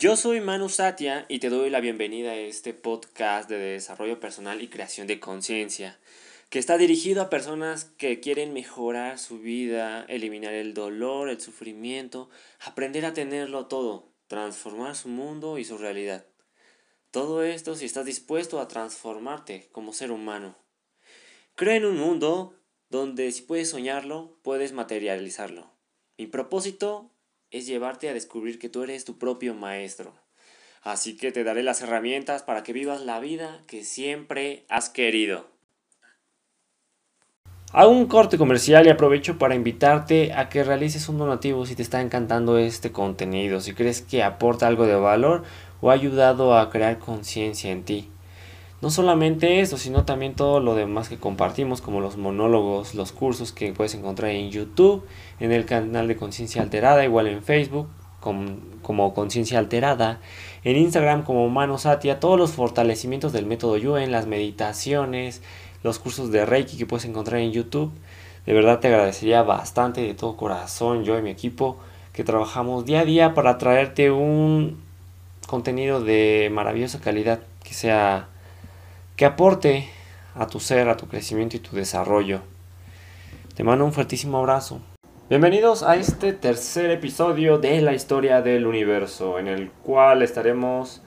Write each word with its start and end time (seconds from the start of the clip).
Yo 0.00 0.14
soy 0.14 0.40
Manu 0.40 0.68
Satya 0.68 1.26
y 1.28 1.40
te 1.40 1.48
doy 1.48 1.70
la 1.70 1.80
bienvenida 1.80 2.30
a 2.30 2.36
este 2.36 2.72
podcast 2.72 3.50
de 3.50 3.58
desarrollo 3.58 4.20
personal 4.20 4.62
y 4.62 4.68
creación 4.68 5.08
de 5.08 5.18
conciencia, 5.18 5.98
que 6.50 6.60
está 6.60 6.78
dirigido 6.78 7.20
a 7.20 7.30
personas 7.30 7.86
que 7.86 8.20
quieren 8.20 8.52
mejorar 8.52 9.18
su 9.18 9.40
vida, 9.40 10.04
eliminar 10.08 10.54
el 10.54 10.72
dolor, 10.72 11.28
el 11.28 11.40
sufrimiento, 11.40 12.30
aprender 12.60 13.06
a 13.06 13.12
tenerlo 13.12 13.66
todo, 13.66 14.12
transformar 14.28 14.94
su 14.94 15.08
mundo 15.08 15.58
y 15.58 15.64
su 15.64 15.78
realidad. 15.78 16.24
Todo 17.10 17.42
esto 17.42 17.74
si 17.74 17.84
estás 17.84 18.04
dispuesto 18.04 18.60
a 18.60 18.68
transformarte 18.68 19.68
como 19.72 19.92
ser 19.92 20.12
humano. 20.12 20.56
Creo 21.56 21.74
en 21.74 21.84
un 21.84 21.96
mundo 21.96 22.54
donde 22.88 23.32
si 23.32 23.42
puedes 23.42 23.70
soñarlo, 23.70 24.38
puedes 24.42 24.72
materializarlo. 24.72 25.72
Mi 26.16 26.28
propósito 26.28 27.10
es 27.50 27.66
llevarte 27.66 28.08
a 28.08 28.14
descubrir 28.14 28.58
que 28.58 28.68
tú 28.68 28.82
eres 28.82 29.04
tu 29.04 29.18
propio 29.18 29.54
maestro. 29.54 30.14
Así 30.82 31.16
que 31.16 31.32
te 31.32 31.44
daré 31.44 31.62
las 31.62 31.82
herramientas 31.82 32.42
para 32.42 32.62
que 32.62 32.72
vivas 32.72 33.00
la 33.00 33.20
vida 33.20 33.62
que 33.66 33.84
siempre 33.84 34.64
has 34.68 34.90
querido. 34.90 35.46
Hago 37.72 37.90
un 37.90 38.06
corte 38.06 38.38
comercial 38.38 38.86
y 38.86 38.90
aprovecho 38.90 39.36
para 39.36 39.54
invitarte 39.54 40.32
a 40.32 40.48
que 40.48 40.64
realices 40.64 41.08
un 41.10 41.18
donativo 41.18 41.66
si 41.66 41.74
te 41.74 41.82
está 41.82 42.00
encantando 42.00 42.56
este 42.56 42.92
contenido, 42.92 43.60
si 43.60 43.74
crees 43.74 44.00
que 44.00 44.22
aporta 44.22 44.66
algo 44.66 44.86
de 44.86 44.94
valor 44.94 45.44
o 45.82 45.90
ha 45.90 45.94
ayudado 45.94 46.56
a 46.56 46.70
crear 46.70 46.98
conciencia 46.98 47.70
en 47.70 47.84
ti. 47.84 48.08
No 48.80 48.90
solamente 48.90 49.60
eso, 49.60 49.76
sino 49.76 50.04
también 50.04 50.34
todo 50.34 50.60
lo 50.60 50.76
demás 50.76 51.08
que 51.08 51.18
compartimos, 51.18 51.80
como 51.80 52.00
los 52.00 52.16
monólogos, 52.16 52.94
los 52.94 53.10
cursos 53.10 53.52
que 53.52 53.72
puedes 53.72 53.94
encontrar 53.94 54.30
en 54.30 54.50
YouTube, 54.50 55.04
en 55.40 55.50
el 55.50 55.64
canal 55.64 56.06
de 56.06 56.16
Conciencia 56.16 56.62
Alterada, 56.62 57.04
igual 57.04 57.26
en 57.26 57.42
Facebook 57.42 57.88
como 58.20 59.14
Conciencia 59.14 59.58
Alterada, 59.58 60.20
en 60.62 60.76
Instagram 60.76 61.24
como 61.24 61.48
Mano 61.48 61.78
Satia, 61.78 62.20
todos 62.20 62.38
los 62.38 62.52
fortalecimientos 62.52 63.32
del 63.32 63.46
método 63.46 63.76
Yuen, 63.76 64.12
las 64.12 64.26
meditaciones, 64.26 65.42
los 65.82 65.98
cursos 65.98 66.30
de 66.30 66.44
Reiki 66.44 66.76
que 66.76 66.86
puedes 66.86 67.04
encontrar 67.04 67.40
en 67.40 67.52
YouTube. 67.52 67.90
De 68.46 68.52
verdad 68.52 68.80
te 68.80 68.88
agradecería 68.88 69.42
bastante 69.42 70.02
de 70.02 70.14
todo 70.14 70.36
corazón, 70.36 71.04
yo 71.04 71.18
y 71.18 71.22
mi 71.22 71.30
equipo, 71.30 71.78
que 72.12 72.24
trabajamos 72.24 72.84
día 72.84 73.00
a 73.00 73.04
día 73.04 73.34
para 73.34 73.58
traerte 73.58 74.10
un 74.10 74.78
contenido 75.46 76.00
de 76.00 76.50
maravillosa 76.52 77.00
calidad, 77.00 77.40
que 77.62 77.74
sea 77.74 78.28
que 79.18 79.26
aporte 79.26 79.88
a 80.36 80.46
tu 80.46 80.60
ser, 80.60 80.88
a 80.88 80.96
tu 80.96 81.08
crecimiento 81.08 81.56
y 81.56 81.58
tu 81.58 81.74
desarrollo. 81.74 82.40
Te 83.56 83.64
mando 83.64 83.84
un 83.84 83.92
fuertísimo 83.92 84.38
abrazo. 84.38 84.80
Bienvenidos 85.28 85.82
a 85.82 85.96
este 85.96 86.32
tercer 86.32 86.92
episodio 86.92 87.58
de 87.58 87.80
la 87.80 87.94
historia 87.94 88.42
del 88.42 88.64
universo, 88.64 89.40
en 89.40 89.48
el 89.48 89.72
cual 89.72 90.22
estaremos 90.22 91.02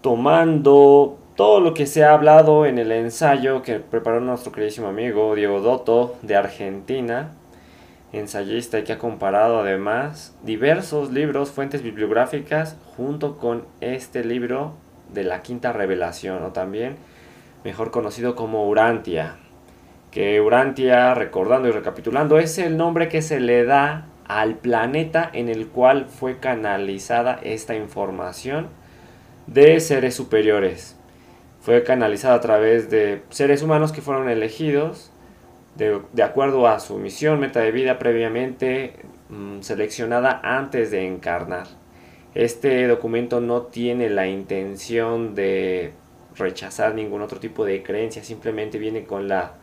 tomando 0.00 1.20
todo 1.36 1.60
lo 1.60 1.72
que 1.72 1.86
se 1.86 2.02
ha 2.02 2.14
hablado 2.14 2.66
en 2.66 2.78
el 2.78 2.90
ensayo 2.90 3.62
que 3.62 3.78
preparó 3.78 4.20
nuestro 4.20 4.50
queridísimo 4.50 4.88
amigo 4.88 5.36
Diego 5.36 5.60
Dotto 5.60 6.16
de 6.22 6.34
Argentina, 6.34 7.36
ensayista 8.12 8.80
y 8.80 8.82
que 8.82 8.94
ha 8.94 8.98
comparado 8.98 9.60
además 9.60 10.36
diversos 10.42 11.12
libros, 11.12 11.52
fuentes 11.52 11.84
bibliográficas, 11.84 12.76
junto 12.96 13.38
con 13.38 13.66
este 13.80 14.24
libro 14.24 14.72
de 15.14 15.22
la 15.22 15.42
quinta 15.42 15.72
revelación, 15.72 16.42
o 16.42 16.48
también 16.48 16.96
mejor 17.64 17.90
conocido 17.90 18.34
como 18.34 18.68
Urantia. 18.68 19.36
Que 20.10 20.40
Urantia, 20.40 21.14
recordando 21.14 21.68
y 21.68 21.72
recapitulando, 21.72 22.38
es 22.38 22.58
el 22.58 22.76
nombre 22.76 23.08
que 23.08 23.22
se 23.22 23.40
le 23.40 23.64
da 23.64 24.06
al 24.26 24.56
planeta 24.56 25.28
en 25.32 25.48
el 25.48 25.68
cual 25.68 26.06
fue 26.06 26.38
canalizada 26.38 27.38
esta 27.42 27.74
información 27.74 28.68
de 29.46 29.80
seres 29.80 30.14
superiores. 30.14 30.96
Fue 31.60 31.82
canalizada 31.82 32.36
a 32.36 32.40
través 32.40 32.90
de 32.90 33.22
seres 33.30 33.62
humanos 33.62 33.92
que 33.92 34.02
fueron 34.02 34.28
elegidos 34.28 35.12
de, 35.76 36.22
acuerdo 36.22 36.66
a 36.66 36.78
su 36.80 36.98
misión, 36.98 37.40
meta 37.40 37.60
de 37.60 37.72
vida 37.72 37.98
previamente 37.98 38.94
mm, 39.28 39.60
seleccionada 39.60 40.40
antes 40.42 40.90
de 40.90 41.06
encarnar. 41.06 41.66
Este 42.34 42.86
documento 42.86 43.40
no 43.40 43.62
tiene 43.62 44.08
la 44.10 44.26
intención 44.26 45.34
de 45.34 45.92
rechazar 46.36 46.94
ningún 46.94 47.22
otro 47.22 47.40
tipo 47.40 47.64
de 47.64 47.82
creencia, 47.82 48.24
simplemente 48.24 48.78
viene 48.78 49.04
con 49.04 49.28
la 49.28 49.54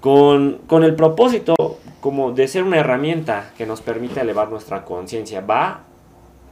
con, 0.00 0.58
con 0.66 0.84
el 0.84 0.94
propósito 0.94 1.54
como 2.00 2.32
de 2.32 2.46
ser 2.46 2.62
una 2.62 2.78
herramienta 2.78 3.52
que 3.56 3.66
nos 3.66 3.80
permite 3.80 4.20
elevar 4.20 4.48
nuestra 4.48 4.84
conciencia. 4.84 5.40
Va 5.40 5.68
a 5.68 5.80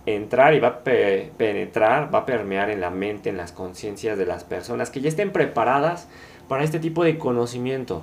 entrar 0.07 0.55
y 0.55 0.61
va 0.61 0.69
a 0.69 0.79
penetrar, 0.83 2.13
va 2.15 2.21
a 2.21 2.27
permear 2.27 2.71
en 2.71 2.81
la 2.81 2.91
mente, 2.91 3.31
en 3.31 3.37
las 3.37 3.53
conciencias 3.53 4.19
de 4.19 4.27
las 4.27 4.45
personas 4.45 4.91
que 4.91 5.01
ya 5.01 5.09
estén 5.09 5.31
preparadas 5.31 6.09
para 6.49 6.65
este 6.65 6.79
tipo 6.79 7.05
de 7.05 7.19
conocimiento. 7.19 8.03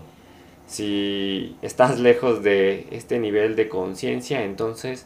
Si 0.66 1.58
estás 1.62 2.00
lejos 2.00 2.44
de 2.44 2.88
este 2.92 3.20
nivel 3.20 3.56
de 3.56 3.68
conciencia, 3.68 4.44
entonces 4.44 5.06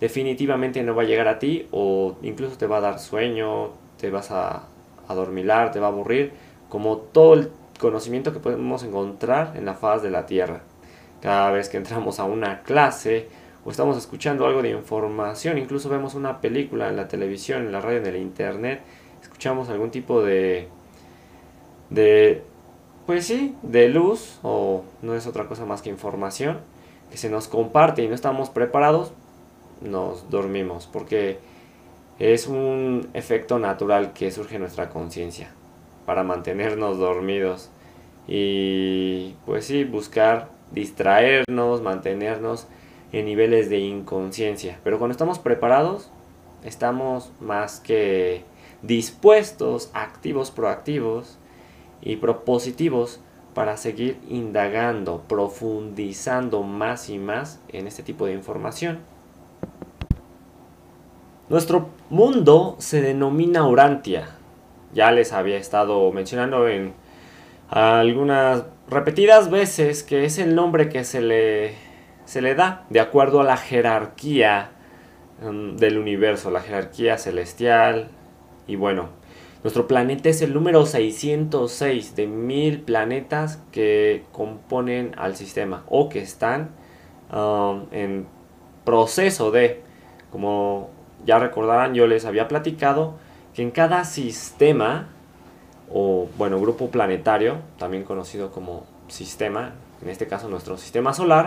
definitivamente 0.00 0.82
no 0.82 0.94
va 0.94 1.02
a 1.02 1.06
llegar 1.06 1.28
a 1.28 1.38
ti 1.38 1.68
o 1.70 2.16
incluso 2.22 2.56
te 2.56 2.66
va 2.66 2.78
a 2.78 2.80
dar 2.80 2.98
sueño, 2.98 3.72
te 3.98 4.10
vas 4.10 4.30
a 4.30 4.68
adormilar, 5.08 5.72
te 5.72 5.80
va 5.80 5.86
a 5.86 5.90
aburrir, 5.90 6.32
como 6.68 6.96
todo 6.96 7.34
el 7.34 7.50
conocimiento 7.78 8.32
que 8.32 8.40
podemos 8.40 8.82
encontrar 8.82 9.52
en 9.56 9.64
la 9.64 9.74
faz 9.74 10.02
de 10.02 10.10
la 10.10 10.26
Tierra. 10.26 10.62
Cada 11.20 11.50
vez 11.50 11.68
que 11.68 11.76
entramos 11.76 12.18
a 12.20 12.24
una 12.24 12.62
clase 12.62 13.28
o 13.64 13.70
estamos 13.70 13.96
escuchando 13.96 14.46
algo 14.46 14.62
de 14.62 14.70
información, 14.70 15.58
incluso 15.58 15.88
vemos 15.88 16.14
una 16.14 16.40
película 16.40 16.88
en 16.88 16.96
la 16.96 17.08
televisión, 17.08 17.66
en 17.66 17.72
la 17.72 17.80
radio, 17.80 17.98
en 17.98 18.06
el 18.06 18.16
internet, 18.16 18.80
escuchamos 19.22 19.68
algún 19.68 19.90
tipo 19.90 20.22
de 20.22 20.68
de 21.90 22.42
pues 23.06 23.26
sí, 23.26 23.56
de 23.62 23.88
luz 23.88 24.38
o 24.42 24.84
no 25.02 25.14
es 25.14 25.26
otra 25.26 25.46
cosa 25.46 25.64
más 25.64 25.82
que 25.82 25.90
información 25.90 26.58
que 27.10 27.16
se 27.16 27.28
nos 27.28 27.48
comparte 27.48 28.02
y 28.02 28.08
no 28.08 28.14
estamos 28.14 28.48
preparados, 28.48 29.12
nos 29.82 30.30
dormimos 30.30 30.88
porque 30.90 31.38
es 32.18 32.46
un 32.46 33.08
efecto 33.14 33.58
natural 33.58 34.12
que 34.12 34.30
surge 34.30 34.56
en 34.56 34.62
nuestra 34.62 34.88
conciencia 34.90 35.50
para 36.06 36.22
mantenernos 36.22 36.98
dormidos 36.98 37.70
y 38.26 39.34
pues 39.46 39.66
sí, 39.66 39.84
buscar 39.84 40.48
distraernos, 40.72 41.82
mantenernos 41.82 42.66
en 43.12 43.26
niveles 43.26 43.68
de 43.68 43.78
inconsciencia. 43.78 44.78
Pero 44.84 44.98
cuando 44.98 45.12
estamos 45.12 45.38
preparados, 45.38 46.10
estamos 46.64 47.32
más 47.40 47.80
que 47.80 48.44
dispuestos, 48.82 49.90
activos, 49.92 50.50
proactivos 50.50 51.38
y 52.00 52.16
propositivos 52.16 53.20
para 53.54 53.76
seguir 53.76 54.18
indagando, 54.28 55.22
profundizando 55.28 56.62
más 56.62 57.10
y 57.10 57.18
más 57.18 57.60
en 57.68 57.86
este 57.86 58.02
tipo 58.02 58.26
de 58.26 58.32
información. 58.32 59.00
Nuestro 61.52 61.90
mundo 62.08 62.76
se 62.78 63.02
denomina 63.02 63.68
Urantia. 63.68 64.26
Ya 64.94 65.12
les 65.12 65.34
había 65.34 65.58
estado 65.58 66.10
mencionando 66.10 66.66
en 66.66 66.94
algunas 67.68 68.64
repetidas 68.88 69.50
veces 69.50 70.02
que 70.02 70.24
es 70.24 70.38
el 70.38 70.54
nombre 70.54 70.88
que 70.88 71.04
se 71.04 71.20
le, 71.20 71.74
se 72.24 72.40
le 72.40 72.54
da 72.54 72.86
de 72.88 73.00
acuerdo 73.00 73.42
a 73.42 73.44
la 73.44 73.58
jerarquía 73.58 74.70
um, 75.46 75.76
del 75.76 75.98
universo, 75.98 76.50
la 76.50 76.62
jerarquía 76.62 77.18
celestial. 77.18 78.08
Y 78.66 78.76
bueno, 78.76 79.10
nuestro 79.62 79.86
planeta 79.86 80.30
es 80.30 80.40
el 80.40 80.54
número 80.54 80.86
606 80.86 82.16
de 82.16 82.28
mil 82.28 82.80
planetas 82.80 83.62
que 83.70 84.24
componen 84.32 85.12
al 85.18 85.36
sistema 85.36 85.84
o 85.90 86.08
que 86.08 86.20
están 86.20 86.70
um, 87.30 87.88
en 87.90 88.26
proceso 88.86 89.50
de, 89.50 89.82
como 90.30 91.01
ya 91.24 91.38
recordarán, 91.38 91.94
yo 91.94 92.06
les 92.06 92.24
había 92.24 92.48
platicado 92.48 93.14
que 93.54 93.62
en 93.62 93.70
cada 93.70 94.04
sistema, 94.04 95.08
o 95.92 96.28
bueno, 96.38 96.60
grupo 96.60 96.90
planetario, 96.90 97.58
también 97.78 98.04
conocido 98.04 98.50
como 98.50 98.84
sistema, 99.08 99.74
en 100.02 100.08
este 100.08 100.26
caso 100.26 100.48
nuestro 100.48 100.78
sistema 100.78 101.12
solar, 101.12 101.46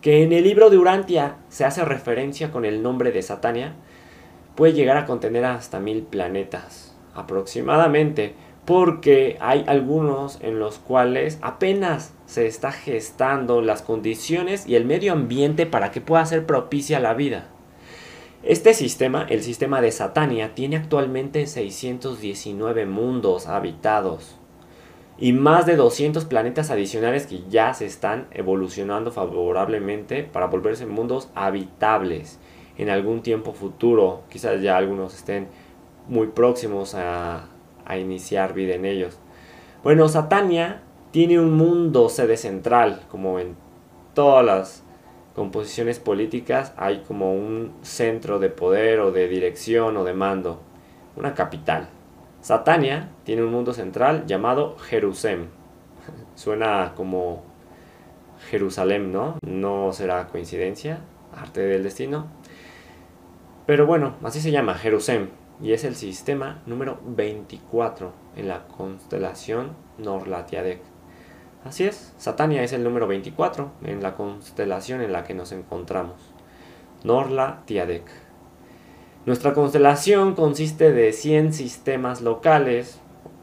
que 0.00 0.22
en 0.22 0.32
el 0.32 0.44
libro 0.44 0.70
de 0.70 0.78
Urantia 0.78 1.36
se 1.48 1.64
hace 1.64 1.84
referencia 1.84 2.50
con 2.50 2.64
el 2.64 2.82
nombre 2.82 3.12
de 3.12 3.22
Satania, 3.22 3.74
puede 4.54 4.72
llegar 4.72 4.96
a 4.96 5.06
contener 5.06 5.44
hasta 5.44 5.80
mil 5.80 6.02
planetas 6.02 6.94
aproximadamente, 7.14 8.34
porque 8.64 9.36
hay 9.40 9.64
algunos 9.66 10.38
en 10.42 10.58
los 10.58 10.78
cuales 10.78 11.38
apenas 11.42 12.12
se 12.26 12.46
está 12.46 12.70
gestando 12.70 13.62
las 13.62 13.82
condiciones 13.82 14.66
y 14.66 14.76
el 14.76 14.84
medio 14.84 15.12
ambiente 15.12 15.66
para 15.66 15.90
que 15.90 16.00
pueda 16.00 16.24
ser 16.26 16.46
propicia 16.46 17.00
la 17.00 17.14
vida. 17.14 17.48
Este 18.42 18.72
sistema, 18.72 19.26
el 19.28 19.42
sistema 19.42 19.82
de 19.82 19.92
Satania, 19.92 20.54
tiene 20.54 20.76
actualmente 20.76 21.46
619 21.46 22.86
mundos 22.86 23.46
habitados 23.46 24.38
y 25.18 25.34
más 25.34 25.66
de 25.66 25.76
200 25.76 26.24
planetas 26.24 26.70
adicionales 26.70 27.26
que 27.26 27.42
ya 27.50 27.74
se 27.74 27.84
están 27.84 28.28
evolucionando 28.30 29.12
favorablemente 29.12 30.22
para 30.22 30.46
volverse 30.46 30.86
mundos 30.86 31.28
habitables. 31.34 32.38
en 32.78 32.88
algún 32.88 33.20
tiempo 33.20 33.52
futuro. 33.52 34.22
Quizás 34.30 34.62
ya 34.62 34.78
algunos 34.78 35.14
estén 35.14 35.48
muy 36.08 36.28
próximos 36.28 36.94
a, 36.94 37.44
a 37.84 37.98
iniciar 37.98 38.54
vida 38.54 38.74
en 38.74 38.86
ellos. 38.86 39.18
Bueno, 39.84 40.08
Satania 40.08 40.80
tiene 41.10 41.38
un 41.38 41.52
mundo 41.52 42.08
sede 42.08 42.38
central, 42.38 43.02
como 43.10 43.38
en 43.38 43.54
todas 44.14 44.46
las 44.46 44.84
composiciones 45.34 45.98
políticas 45.98 46.72
hay 46.76 47.02
como 47.06 47.32
un 47.32 47.72
centro 47.82 48.38
de 48.38 48.50
poder 48.50 49.00
o 49.00 49.12
de 49.12 49.28
dirección 49.28 49.96
o 49.96 50.04
de 50.04 50.14
mando, 50.14 50.60
una 51.16 51.34
capital. 51.34 51.88
Satania 52.40 53.10
tiene 53.24 53.44
un 53.44 53.52
mundo 53.52 53.72
central 53.72 54.26
llamado 54.26 54.76
Jerusalén. 54.78 55.48
Suena 56.34 56.94
como 56.96 57.44
Jerusalén, 58.48 59.12
¿no? 59.12 59.36
No 59.46 59.92
será 59.92 60.28
coincidencia, 60.28 61.00
arte 61.36 61.60
del 61.60 61.82
destino. 61.82 62.28
Pero 63.66 63.86
bueno, 63.86 64.16
así 64.24 64.40
se 64.40 64.50
llama, 64.50 64.74
Jerusalén. 64.74 65.30
Y 65.62 65.72
es 65.72 65.84
el 65.84 65.94
sistema 65.94 66.62
número 66.64 66.98
24 67.04 68.12
en 68.36 68.48
la 68.48 68.66
constelación 68.66 69.76
Norlatiadec. 69.98 70.80
Así 71.64 71.84
es, 71.84 72.14
Satania 72.16 72.62
es 72.62 72.72
el 72.72 72.82
número 72.82 73.06
24 73.06 73.70
en 73.84 74.02
la 74.02 74.14
constelación 74.14 75.02
en 75.02 75.12
la 75.12 75.24
que 75.24 75.34
nos 75.34 75.52
encontramos. 75.52 76.16
Norlatiadec. 77.04 78.04
Nuestra 79.26 79.52
constelación 79.52 80.34
consiste 80.34 80.92
de 80.92 81.12
100 81.12 81.52
sistemas 81.52 82.22
locales, 82.22 82.98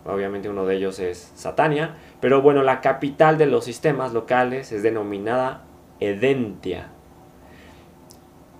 obviamente 0.05 0.49
uno 0.49 0.65
de 0.65 0.75
ellos 0.75 0.99
es 0.99 1.31
Satania, 1.35 1.95
pero 2.19 2.41
bueno, 2.41 2.63
la 2.63 2.81
capital 2.81 3.37
de 3.37 3.45
los 3.45 3.65
sistemas 3.65 4.13
locales 4.13 4.71
es 4.71 4.81
denominada 4.81 5.63
Edentia, 5.99 6.87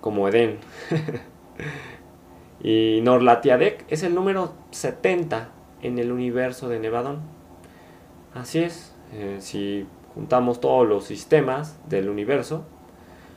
como 0.00 0.28
Edén. 0.28 0.58
y 2.62 3.00
Norlatiadec 3.02 3.84
es 3.88 4.04
el 4.04 4.14
número 4.14 4.54
70 4.70 5.48
en 5.82 5.98
el 5.98 6.12
universo 6.12 6.68
de 6.68 6.78
Nevadón. 6.78 7.22
Así 8.34 8.60
es, 8.60 8.87
eh, 9.12 9.36
si 9.40 9.86
juntamos 10.14 10.60
todos 10.60 10.86
los 10.86 11.04
sistemas 11.04 11.78
del 11.88 12.08
universo, 12.08 12.64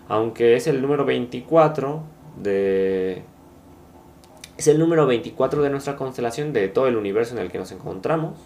aunque 0.07 0.55
es 0.55 0.67
el 0.67 0.81
número 0.81 1.05
24 1.05 2.01
de 2.41 3.23
es 4.57 4.67
el 4.67 4.77
número 4.77 5.07
24 5.07 5.63
de 5.63 5.69
nuestra 5.71 5.95
constelación 5.95 6.53
de 6.53 6.67
todo 6.67 6.87
el 6.87 6.95
universo 6.95 7.33
en 7.33 7.41
el 7.41 7.51
que 7.51 7.57
nos 7.57 7.71
encontramos, 7.71 8.37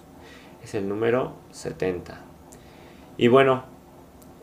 es 0.63 0.73
el 0.73 0.87
número 0.87 1.33
70. 1.51 2.21
Y 3.17 3.27
bueno, 3.27 3.63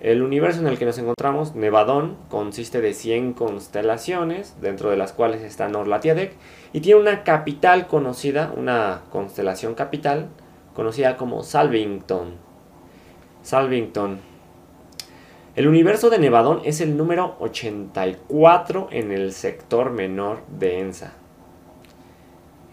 el 0.02 0.20
universo 0.20 0.60
en 0.60 0.66
el 0.66 0.78
que 0.78 0.84
nos 0.84 0.98
encontramos, 0.98 1.54
Nevadón, 1.54 2.16
consiste 2.28 2.80
de 2.80 2.92
100 2.92 3.32
constelaciones, 3.32 4.56
dentro 4.60 4.90
de 4.90 4.98
las 4.98 5.12
cuales 5.12 5.40
está 5.42 5.68
Norlatiadec, 5.68 6.34
y 6.74 6.80
tiene 6.80 7.00
una 7.00 7.22
capital 7.24 7.86
conocida, 7.86 8.52
una 8.54 9.02
constelación 9.10 9.74
capital, 9.74 10.28
conocida 10.74 11.16
como 11.16 11.42
Salvington. 11.42 12.34
Salvington. 13.42 14.20
El 15.56 15.66
universo 15.66 16.10
de 16.10 16.18
Nevadón 16.18 16.62
es 16.64 16.80
el 16.80 16.96
número 16.96 17.36
84 17.40 18.88
en 18.92 19.10
el 19.10 19.32
sector 19.32 19.90
menor 19.90 20.42
de 20.46 20.78
ENSA. 20.78 21.12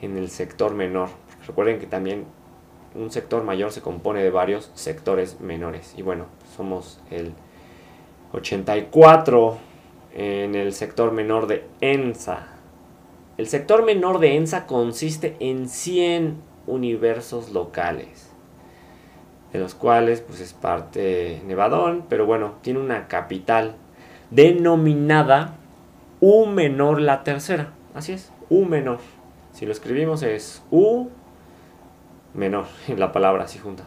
En 0.01 0.15
el 0.15 0.29
sector 0.29 0.75
menor. 0.75 1.09
Recuerden 1.47 1.79
que 1.79 1.87
también 1.87 2.25
un 2.95 3.11
sector 3.11 3.43
mayor 3.43 3.71
se 3.71 3.81
compone 3.81 4.23
de 4.23 4.29
varios 4.29 4.71
sectores 4.75 5.41
menores. 5.41 5.93
Y 5.97 6.03
bueno, 6.03 6.27
somos 6.55 7.01
el 7.09 7.33
84 8.31 9.57
en 10.13 10.55
el 10.55 10.73
sector 10.73 11.11
menor 11.11 11.47
de 11.47 11.65
ENSA. 11.81 12.47
El 13.37 13.47
sector 13.47 13.83
menor 13.83 14.19
de 14.19 14.35
ENSA 14.35 14.67
consiste 14.67 15.35
en 15.39 15.67
100 15.67 16.37
universos 16.67 17.49
locales 17.49 18.29
de 19.53 19.59
los 19.59 19.75
cuales 19.75 20.21
pues 20.21 20.39
es 20.41 20.53
parte 20.53 21.41
Nevadón, 21.45 22.05
pero 22.07 22.25
bueno, 22.25 22.55
tiene 22.61 22.79
una 22.79 23.07
capital 23.07 23.75
denominada 24.31 25.55
U 26.21 26.45
menor 26.45 27.01
la 27.01 27.23
tercera, 27.23 27.71
así 27.93 28.13
es, 28.13 28.31
U 28.49 28.65
menor. 28.65 28.99
Si 29.53 29.65
lo 29.65 29.71
escribimos 29.71 30.21
es 30.23 30.63
U 30.69 31.09
menor, 32.33 32.65
la 32.95 33.11
palabra 33.11 33.45
así 33.45 33.59
junta. 33.59 33.85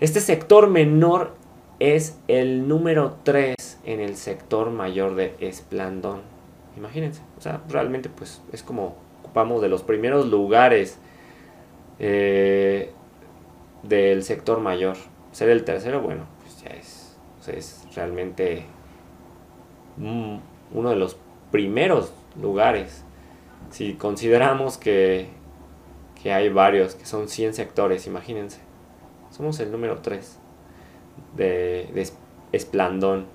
Este 0.00 0.20
sector 0.20 0.68
menor 0.68 1.34
es 1.78 2.18
el 2.28 2.68
número 2.68 3.16
3 3.22 3.54
en 3.84 4.00
el 4.00 4.16
sector 4.16 4.70
mayor 4.70 5.14
de 5.14 5.34
Esplandón. 5.40 6.20
Imagínense, 6.76 7.22
o 7.38 7.40
sea, 7.40 7.60
realmente 7.68 8.08
pues 8.08 8.42
es 8.52 8.62
como 8.62 8.96
ocupamos 9.22 9.62
de 9.62 9.68
los 9.68 9.82
primeros 9.82 10.26
lugares 10.26 10.98
eh, 11.98 12.92
del 13.82 14.22
sector 14.22 14.60
mayor. 14.60 14.96
Ser 15.32 15.50
el 15.50 15.64
tercero, 15.64 16.00
bueno, 16.00 16.24
pues 16.40 16.62
ya 16.62 16.70
es, 16.70 17.16
es 17.46 17.86
realmente 17.94 18.64
uno 19.96 20.90
de 20.90 20.96
los 20.96 21.16
primeros 21.50 22.12
lugares. 22.40 23.04
Si 23.70 23.94
consideramos 23.94 24.78
que, 24.78 25.28
que 26.22 26.32
hay 26.32 26.48
varios, 26.48 26.94
que 26.94 27.06
son 27.06 27.28
100 27.28 27.54
sectores, 27.54 28.06
imagínense. 28.06 28.60
Somos 29.30 29.60
el 29.60 29.70
número 29.70 29.98
3 29.98 30.38
de, 31.36 32.10
Esplandón. 32.52 33.26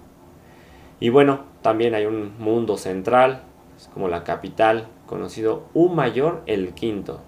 Y 1.00 1.10
bueno, 1.10 1.46
también 1.62 1.94
hay 1.94 2.06
un 2.06 2.38
mundo 2.38 2.78
central, 2.78 3.44
como 3.94 4.08
la 4.08 4.24
capital, 4.24 4.88
conocido 5.06 5.66
U 5.74 5.90
mayor, 5.90 6.42
el 6.46 6.74
quinto. 6.74 7.22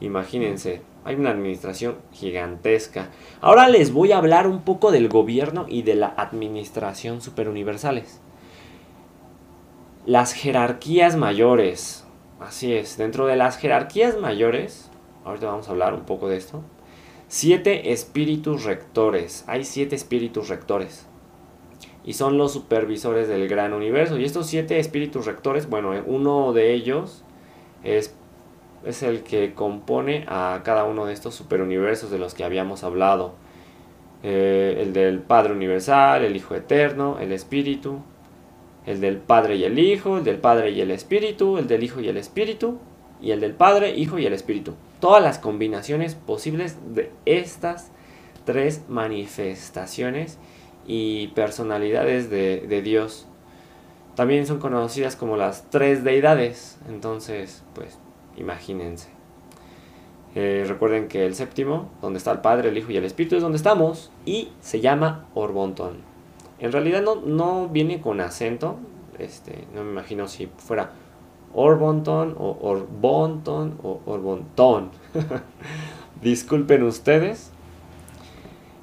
imagínense, 0.00 0.82
hay 1.04 1.14
una 1.14 1.30
administración 1.30 1.96
gigantesca. 2.12 3.10
Ahora 3.40 3.68
les 3.68 3.92
voy 3.92 4.12
a 4.12 4.18
hablar 4.18 4.46
un 4.46 4.62
poco 4.62 4.92
del 4.92 5.08
gobierno 5.08 5.66
y 5.68 5.82
de 5.82 5.94
la 5.94 6.08
administración 6.08 7.20
superuniversales. 7.20 8.20
Las 10.04 10.32
jerarquías 10.32 11.16
mayores. 11.16 12.04
Así 12.40 12.74
es, 12.74 12.96
dentro 12.96 13.26
de 13.26 13.36
las 13.36 13.56
jerarquías 13.56 14.18
mayores, 14.18 14.90
ahorita 15.24 15.46
vamos 15.46 15.68
a 15.68 15.70
hablar 15.70 15.94
un 15.94 16.02
poco 16.02 16.28
de 16.28 16.36
esto, 16.36 16.62
siete 17.32 17.92
espíritus 17.92 18.64
rectores. 18.64 19.42
Hay 19.46 19.64
siete 19.64 19.96
espíritus 19.96 20.50
rectores. 20.50 21.06
Y 22.04 22.12
son 22.12 22.36
los 22.36 22.52
supervisores 22.52 23.26
del 23.26 23.48
gran 23.48 23.72
universo. 23.72 24.18
Y 24.18 24.24
estos 24.26 24.48
siete 24.48 24.78
espíritus 24.78 25.24
rectores, 25.24 25.66
bueno, 25.66 25.94
uno 26.04 26.52
de 26.52 26.74
ellos 26.74 27.24
es, 27.84 28.14
es 28.84 29.02
el 29.02 29.22
que 29.22 29.54
compone 29.54 30.26
a 30.28 30.60
cada 30.62 30.84
uno 30.84 31.06
de 31.06 31.14
estos 31.14 31.34
superuniversos 31.34 32.10
de 32.10 32.18
los 32.18 32.34
que 32.34 32.44
habíamos 32.44 32.84
hablado. 32.84 33.32
Eh, 34.22 34.76
el 34.82 34.92
del 34.92 35.20
Padre 35.20 35.54
Universal, 35.54 36.26
el 36.26 36.36
Hijo 36.36 36.54
Eterno, 36.54 37.16
el 37.18 37.32
Espíritu, 37.32 38.00
el 38.84 39.00
del 39.00 39.16
Padre 39.16 39.56
y 39.56 39.64
el 39.64 39.78
Hijo, 39.78 40.18
el 40.18 40.24
del 40.24 40.36
Padre 40.36 40.72
y 40.72 40.82
el 40.82 40.90
Espíritu, 40.90 41.56
el 41.56 41.66
del 41.66 41.82
Hijo 41.82 41.98
y 42.02 42.08
el 42.08 42.18
Espíritu, 42.18 42.78
y 43.22 43.30
el 43.30 43.40
del 43.40 43.54
Padre, 43.54 43.96
Hijo 43.96 44.18
y 44.18 44.26
el 44.26 44.34
Espíritu. 44.34 44.74
Todas 45.02 45.20
las 45.20 45.40
combinaciones 45.40 46.14
posibles 46.14 46.76
de 46.94 47.10
estas 47.26 47.90
tres 48.44 48.84
manifestaciones 48.88 50.38
y 50.86 51.26
personalidades 51.34 52.30
de, 52.30 52.82
Dios. 52.84 53.26
También 54.14 54.46
son 54.46 54.60
conocidas 54.60 55.16
como 55.16 55.36
las 55.36 55.68
tres 55.70 56.04
deidades. 56.04 56.78
Entonces, 56.88 57.64
pues, 57.74 57.98
imagínense. 58.36 59.08
Eh, 60.36 60.66
recuerden 60.68 61.08
que 61.08 61.26
el 61.26 61.34
séptimo, 61.34 61.90
donde 62.00 62.18
está 62.18 62.30
el 62.30 62.40
Padre, 62.40 62.68
el 62.68 62.78
Hijo 62.78 62.92
y 62.92 62.96
el 62.96 63.04
Espíritu, 63.04 63.34
es 63.34 63.42
donde 63.42 63.56
estamos. 63.56 64.12
Y 64.24 64.52
se 64.60 64.80
llama 64.80 65.26
Orbonton. 65.34 65.96
En 66.60 66.70
realidad 66.70 67.02
no, 67.02 67.16
no 67.16 67.68
viene 67.68 68.00
con 68.00 68.20
acento. 68.20 68.76
Este, 69.18 69.64
no 69.74 69.82
me 69.82 69.90
imagino 69.90 70.28
si 70.28 70.46
fuera 70.46 70.92
Orbonton 71.54 72.34
o 72.38 72.58
Orbonton 72.60 73.78
o 73.82 74.00
Orbontón. 74.06 74.90
Disculpen 76.22 76.82
ustedes. 76.82 77.50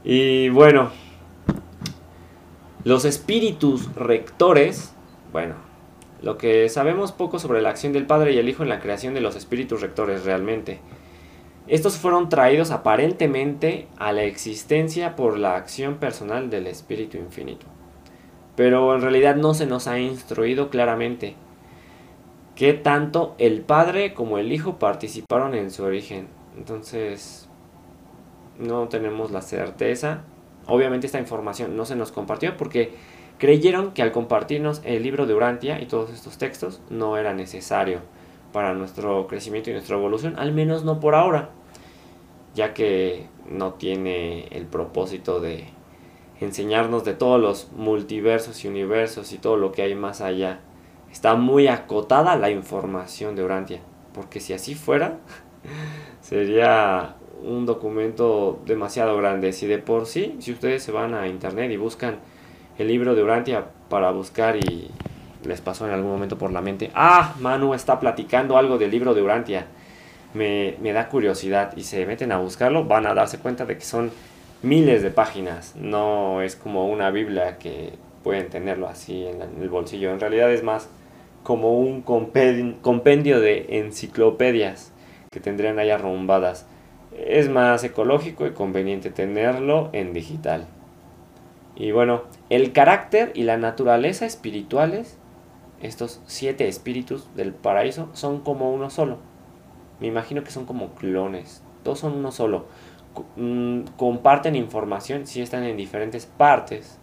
Y 0.03 0.49
bueno, 0.49 0.89
los 2.83 3.05
espíritus 3.05 3.93
rectores, 3.95 4.93
bueno, 5.31 5.55
lo 6.21 6.37
que 6.37 6.69
sabemos 6.69 7.11
poco 7.11 7.39
sobre 7.39 7.61
la 7.61 7.69
acción 7.69 7.93
del 7.93 8.05
Padre 8.05 8.33
y 8.33 8.37
el 8.37 8.49
Hijo 8.49 8.63
en 8.63 8.69
la 8.69 8.79
creación 8.79 9.13
de 9.13 9.21
los 9.21 9.35
espíritus 9.35 9.81
rectores 9.81 10.25
realmente. 10.25 10.79
Estos 11.67 11.97
fueron 11.97 12.29
traídos 12.29 12.71
aparentemente 12.71 13.87
a 13.97 14.11
la 14.11 14.23
existencia 14.23 15.15
por 15.15 15.37
la 15.37 15.55
acción 15.55 15.95
personal 15.95 16.49
del 16.49 16.67
Espíritu 16.67 17.17
Infinito. 17.17 17.67
Pero 18.55 18.95
en 18.95 19.01
realidad 19.01 19.35
no 19.35 19.53
se 19.53 19.67
nos 19.67 19.87
ha 19.87 19.99
instruido 19.99 20.69
claramente 20.69 21.35
que 22.59 22.73
tanto 22.73 23.35
el 23.37 23.61
padre 23.61 24.13
como 24.13 24.37
el 24.37 24.51
hijo 24.51 24.79
participaron 24.79 25.55
en 25.55 25.71
su 25.71 25.85
origen. 25.85 26.27
Entonces, 26.57 27.47
no 28.57 28.89
tenemos 28.89 29.31
la 29.31 29.41
certeza. 29.41 30.23
Obviamente 30.67 31.05
esta 31.07 31.21
información 31.21 31.77
no 31.77 31.85
se 31.85 31.95
nos 31.95 32.11
compartió 32.11 32.57
porque 32.57 32.91
creyeron 33.37 33.93
que 33.93 34.01
al 34.01 34.11
compartirnos 34.11 34.81
el 34.83 35.03
libro 35.03 35.25
de 35.25 35.35
Urantia 35.35 35.81
y 35.81 35.85
todos 35.85 36.09
estos 36.09 36.37
textos 36.37 36.81
no 36.89 37.15
era 37.15 37.33
necesario 37.33 38.01
para 38.51 38.73
nuestro 38.73 39.27
crecimiento 39.27 39.69
y 39.69 39.73
nuestra 39.73 39.95
evolución, 39.95 40.37
al 40.37 40.51
menos 40.51 40.83
no 40.83 40.99
por 40.99 41.15
ahora, 41.15 41.51
ya 42.55 42.73
que 42.73 43.27
no 43.49 43.75
tiene 43.75 44.47
el 44.51 44.65
propósito 44.65 45.39
de 45.39 45.63
enseñarnos 46.41 47.05
de 47.05 47.13
todos 47.13 47.39
los 47.39 47.71
multiversos 47.71 48.65
y 48.65 48.67
universos 48.67 49.31
y 49.31 49.37
todo 49.37 49.55
lo 49.55 49.71
que 49.71 49.83
hay 49.83 49.95
más 49.95 50.19
allá 50.19 50.59
está 51.11 51.35
muy 51.35 51.67
acotada 51.67 52.35
la 52.35 52.49
información 52.49 53.35
de 53.35 53.43
Urantia. 53.43 53.81
Porque 54.13 54.39
si 54.39 54.53
así 54.53 54.75
fuera, 54.75 55.17
sería 56.21 57.15
un 57.43 57.65
documento 57.65 58.59
demasiado 58.65 59.17
grande. 59.17 59.53
Si 59.53 59.67
de 59.67 59.79
por 59.79 60.05
sí, 60.05 60.35
si 60.39 60.51
ustedes 60.51 60.83
se 60.83 60.91
van 60.91 61.13
a 61.13 61.27
internet 61.27 61.71
y 61.71 61.77
buscan 61.77 62.17
el 62.77 62.87
libro 62.87 63.15
de 63.15 63.23
Urantia 63.23 63.65
para 63.89 64.11
buscar 64.11 64.55
y 64.55 64.89
les 65.43 65.61
pasó 65.61 65.87
en 65.87 65.93
algún 65.93 66.11
momento 66.11 66.37
por 66.37 66.51
la 66.51 66.61
mente, 66.61 66.91
ah, 66.93 67.35
Manu 67.39 67.73
está 67.73 67.99
platicando 67.99 68.57
algo 68.57 68.77
del 68.77 68.91
libro 68.91 69.13
de 69.13 69.21
Urantia. 69.21 69.67
Me, 70.33 70.75
me 70.79 70.93
da 70.93 71.09
curiosidad 71.09 71.75
y 71.75 71.83
se 71.83 72.05
meten 72.05 72.31
a 72.31 72.37
buscarlo, 72.37 72.85
van 72.85 73.07
a 73.07 73.15
darse 73.15 73.39
cuenta 73.39 73.65
de 73.65 73.77
que 73.77 73.85
son 73.85 74.11
miles 74.61 75.01
de 75.01 75.11
páginas. 75.11 75.75
No 75.75 76.41
es 76.41 76.55
como 76.55 76.87
una 76.87 77.09
Biblia 77.09 77.57
que 77.57 77.93
pueden 78.23 78.49
tenerlo 78.49 78.87
así 78.87 79.25
en 79.25 79.41
el 79.41 79.69
bolsillo. 79.69 80.11
En 80.11 80.19
realidad 80.19 80.51
es 80.51 80.63
más 80.63 80.89
como 81.43 81.79
un 81.79 82.01
compendio 82.01 83.39
de 83.39 83.79
enciclopedias 83.79 84.91
que 85.31 85.39
tendrían 85.39 85.79
ahí 85.79 85.89
arrumbadas. 85.89 86.67
Es 87.17 87.49
más 87.49 87.83
ecológico 87.83 88.45
y 88.45 88.51
conveniente 88.51 89.09
tenerlo 89.09 89.89
en 89.93 90.13
digital. 90.13 90.67
Y 91.75 91.91
bueno, 91.91 92.23
el 92.49 92.73
carácter 92.73 93.31
y 93.35 93.43
la 93.43 93.57
naturaleza 93.57 94.25
espirituales, 94.25 95.17
estos 95.81 96.21
siete 96.27 96.67
espíritus 96.67 97.33
del 97.35 97.53
paraíso, 97.53 98.09
son 98.13 98.41
como 98.41 98.71
uno 98.71 98.89
solo. 98.89 99.17
Me 99.99 100.07
imagino 100.07 100.43
que 100.43 100.51
son 100.51 100.65
como 100.65 100.89
clones. 100.95 101.63
Todos 101.83 101.99
son 101.99 102.13
uno 102.13 102.31
solo. 102.31 102.65
Mm, 103.37 103.83
comparten 103.97 104.55
información 104.55 105.25
si 105.25 105.41
están 105.41 105.63
en 105.63 105.77
diferentes 105.77 106.25
partes. 106.25 106.98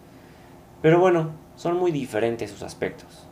Pero 0.81 0.99
bueno, 0.99 1.31
son 1.55 1.77
muy 1.77 1.91
diferentes 1.91 2.51
sus 2.51 2.63
aspectos 2.63 3.27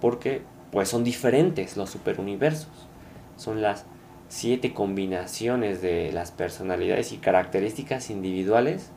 porque 0.00 0.42
pues 0.72 0.88
son 0.88 1.04
diferentes 1.04 1.76
los 1.76 1.90
superuniversos. 1.90 2.88
Son 3.36 3.62
las 3.62 3.86
siete 4.28 4.72
combinaciones 4.72 5.82
de 5.82 6.12
las 6.12 6.30
personalidades 6.30 7.12
y 7.12 7.18
características 7.18 8.10
individuales 8.10 8.90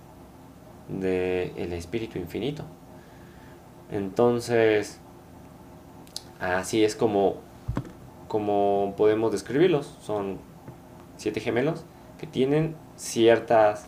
del 0.87 1.73
espíritu 1.73 2.19
infinito. 2.19 2.63
Entonces, 3.91 4.99
así 6.39 6.83
es 6.83 6.95
como, 6.95 7.37
como 8.27 8.93
podemos 8.97 9.31
describirlos. 9.31 9.97
Son 10.01 10.37
siete 11.17 11.39
gemelos 11.39 11.85
que 12.19 12.27
tienen 12.27 12.75
ciertas 12.95 13.87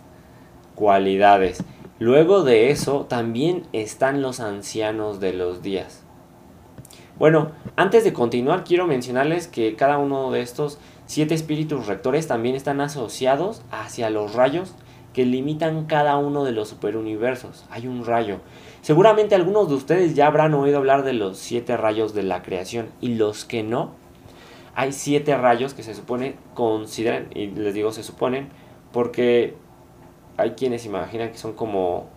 cualidades. 0.73 1.63
Luego 1.97 2.43
de 2.43 2.71
eso 2.71 3.05
también 3.05 3.63
están 3.71 4.21
los 4.21 4.41
ancianos 4.41 5.21
de 5.21 5.31
los 5.31 5.61
días. 5.61 6.03
Bueno, 7.17 7.51
antes 7.77 8.03
de 8.03 8.11
continuar 8.11 8.65
quiero 8.65 8.85
mencionarles 8.85 9.47
que 9.47 9.77
cada 9.77 9.97
uno 9.97 10.29
de 10.31 10.41
estos 10.41 10.77
siete 11.05 11.33
espíritus 11.35 11.87
rectores 11.87 12.27
también 12.27 12.55
están 12.55 12.81
asociados 12.81 13.61
hacia 13.71 14.09
los 14.09 14.33
rayos 14.33 14.75
que 15.13 15.25
limitan 15.25 15.85
cada 15.85 16.17
uno 16.17 16.43
de 16.43 16.51
los 16.51 16.67
superuniversos. 16.67 17.65
Hay 17.69 17.87
un 17.87 18.03
rayo. 18.03 18.41
Seguramente 18.81 19.33
algunos 19.33 19.69
de 19.69 19.75
ustedes 19.75 20.15
ya 20.15 20.27
habrán 20.27 20.53
oído 20.53 20.79
hablar 20.79 21.05
de 21.05 21.13
los 21.13 21.37
siete 21.37 21.77
rayos 21.77 22.13
de 22.13 22.23
la 22.23 22.43
creación 22.43 22.89
y 22.99 23.15
los 23.15 23.45
que 23.45 23.63
no, 23.63 23.91
hay 24.75 24.91
siete 24.91 25.37
rayos 25.37 25.73
que 25.73 25.83
se 25.83 25.93
supone 25.93 26.35
consideran, 26.53 27.29
y 27.33 27.47
les 27.47 27.73
digo 27.73 27.93
se 27.93 28.03
suponen, 28.03 28.49
porque 28.91 29.55
hay 30.37 30.51
quienes 30.51 30.85
imaginan 30.85 31.31
que 31.31 31.37
son 31.37 31.53
como, 31.53 32.07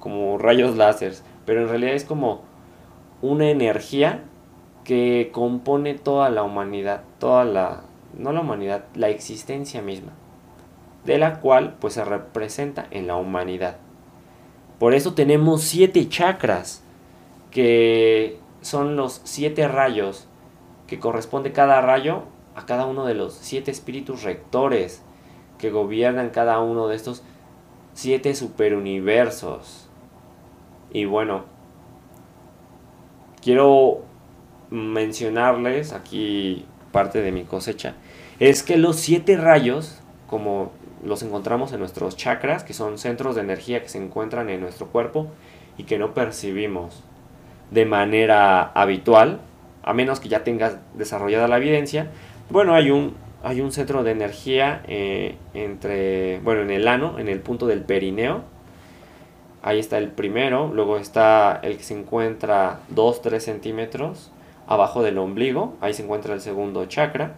como 0.00 0.38
rayos 0.38 0.76
láser, 0.76 1.14
pero 1.46 1.62
en 1.62 1.68
realidad 1.68 1.94
es 1.94 2.04
como 2.04 2.42
una 3.22 3.50
energía 3.50 4.24
que 4.84 5.30
compone 5.32 5.94
toda 5.94 6.30
la 6.30 6.42
humanidad, 6.42 7.02
toda 7.18 7.44
la, 7.44 7.82
no 8.16 8.32
la 8.32 8.40
humanidad, 8.40 8.84
la 8.94 9.08
existencia 9.08 9.82
misma, 9.82 10.12
de 11.04 11.18
la 11.18 11.40
cual 11.40 11.76
pues 11.80 11.94
se 11.94 12.04
representa 12.04 12.86
en 12.90 13.06
la 13.06 13.16
humanidad. 13.16 13.76
Por 14.78 14.94
eso 14.94 15.14
tenemos 15.14 15.62
siete 15.62 16.08
chakras, 16.08 16.82
que 17.50 18.38
son 18.60 18.96
los 18.96 19.20
siete 19.24 19.68
rayos, 19.68 20.26
que 20.86 20.98
corresponde 20.98 21.52
cada 21.52 21.80
rayo 21.80 22.22
a 22.54 22.64
cada 22.66 22.86
uno 22.86 23.04
de 23.04 23.14
los 23.14 23.34
siete 23.34 23.70
espíritus 23.70 24.22
rectores 24.22 25.02
que 25.58 25.70
gobiernan 25.70 26.30
cada 26.30 26.60
uno 26.60 26.88
de 26.88 26.96
estos 26.96 27.22
siete 27.98 28.32
superuniversos. 28.36 29.88
Y 30.92 31.04
bueno, 31.04 31.46
quiero 33.42 34.02
mencionarles 34.70 35.92
aquí 35.92 36.64
parte 36.92 37.22
de 37.22 37.32
mi 37.32 37.42
cosecha 37.42 37.94
es 38.38 38.62
que 38.62 38.76
los 38.76 38.94
siete 38.94 39.36
rayos, 39.36 39.98
como 40.28 40.70
los 41.04 41.24
encontramos 41.24 41.72
en 41.72 41.80
nuestros 41.80 42.16
chakras, 42.16 42.62
que 42.62 42.72
son 42.72 42.98
centros 42.98 43.34
de 43.34 43.40
energía 43.40 43.82
que 43.82 43.88
se 43.88 43.98
encuentran 43.98 44.48
en 44.48 44.60
nuestro 44.60 44.86
cuerpo 44.86 45.26
y 45.76 45.82
que 45.82 45.98
no 45.98 46.14
percibimos 46.14 47.02
de 47.72 47.84
manera 47.84 48.62
habitual, 48.74 49.40
a 49.82 49.92
menos 49.92 50.20
que 50.20 50.28
ya 50.28 50.44
tengas 50.44 50.76
desarrollada 50.94 51.48
la 51.48 51.56
evidencia, 51.56 52.12
bueno, 52.48 52.76
hay 52.76 52.92
un, 52.92 53.16
hay 53.42 53.60
un 53.60 53.72
centro 53.72 54.02
de 54.02 54.10
energía 54.10 54.82
eh, 54.86 55.36
entre, 55.54 56.40
bueno, 56.40 56.62
en 56.62 56.70
el 56.70 56.88
ano, 56.88 57.18
en 57.18 57.28
el 57.28 57.40
punto 57.40 57.66
del 57.66 57.82
perineo, 57.82 58.42
ahí 59.62 59.78
está 59.78 59.98
el 59.98 60.10
primero, 60.10 60.70
luego 60.72 60.96
está 60.96 61.60
el 61.62 61.76
que 61.76 61.82
se 61.82 61.98
encuentra 61.98 62.80
2-3 62.94 63.40
centímetros 63.40 64.30
abajo 64.66 65.02
del 65.02 65.18
ombligo, 65.18 65.76
ahí 65.80 65.94
se 65.94 66.02
encuentra 66.02 66.34
el 66.34 66.40
segundo 66.40 66.84
chakra. 66.86 67.34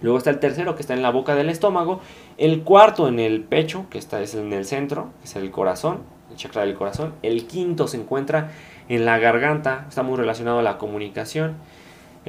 Luego 0.00 0.18
está 0.18 0.30
el 0.30 0.38
tercero 0.38 0.76
que 0.76 0.82
está 0.82 0.94
en 0.94 1.02
la 1.02 1.10
boca 1.10 1.34
del 1.34 1.48
estómago. 1.48 2.00
El 2.36 2.62
cuarto 2.62 3.08
en 3.08 3.18
el 3.18 3.42
pecho, 3.42 3.86
que 3.90 3.98
está 3.98 4.20
es 4.20 4.34
en 4.34 4.52
el 4.52 4.64
centro, 4.64 5.08
que 5.20 5.26
es 5.26 5.34
el 5.34 5.50
corazón, 5.50 6.02
el 6.30 6.36
chakra 6.36 6.62
del 6.62 6.74
corazón. 6.74 7.14
El 7.22 7.46
quinto 7.46 7.88
se 7.88 7.96
encuentra 7.96 8.50
en 8.88 9.04
la 9.04 9.18
garganta, 9.18 9.86
está 9.88 10.02
muy 10.02 10.16
relacionado 10.16 10.60
a 10.60 10.62
la 10.62 10.78
comunicación. 10.78 11.56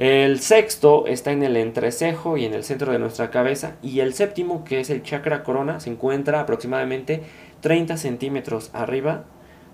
El 0.00 0.40
sexto 0.40 1.06
está 1.06 1.30
en 1.30 1.42
el 1.42 1.58
entrecejo 1.58 2.38
y 2.38 2.46
en 2.46 2.54
el 2.54 2.64
centro 2.64 2.90
de 2.90 2.98
nuestra 2.98 3.28
cabeza. 3.28 3.76
Y 3.82 4.00
el 4.00 4.14
séptimo, 4.14 4.64
que 4.64 4.80
es 4.80 4.88
el 4.88 5.02
chakra 5.02 5.42
corona, 5.42 5.78
se 5.78 5.90
encuentra 5.90 6.40
aproximadamente 6.40 7.22
30 7.60 7.98
centímetros 7.98 8.70
arriba 8.72 9.24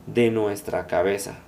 de 0.09 0.33
nuestra 0.33 0.89
cabeza. 0.89 1.39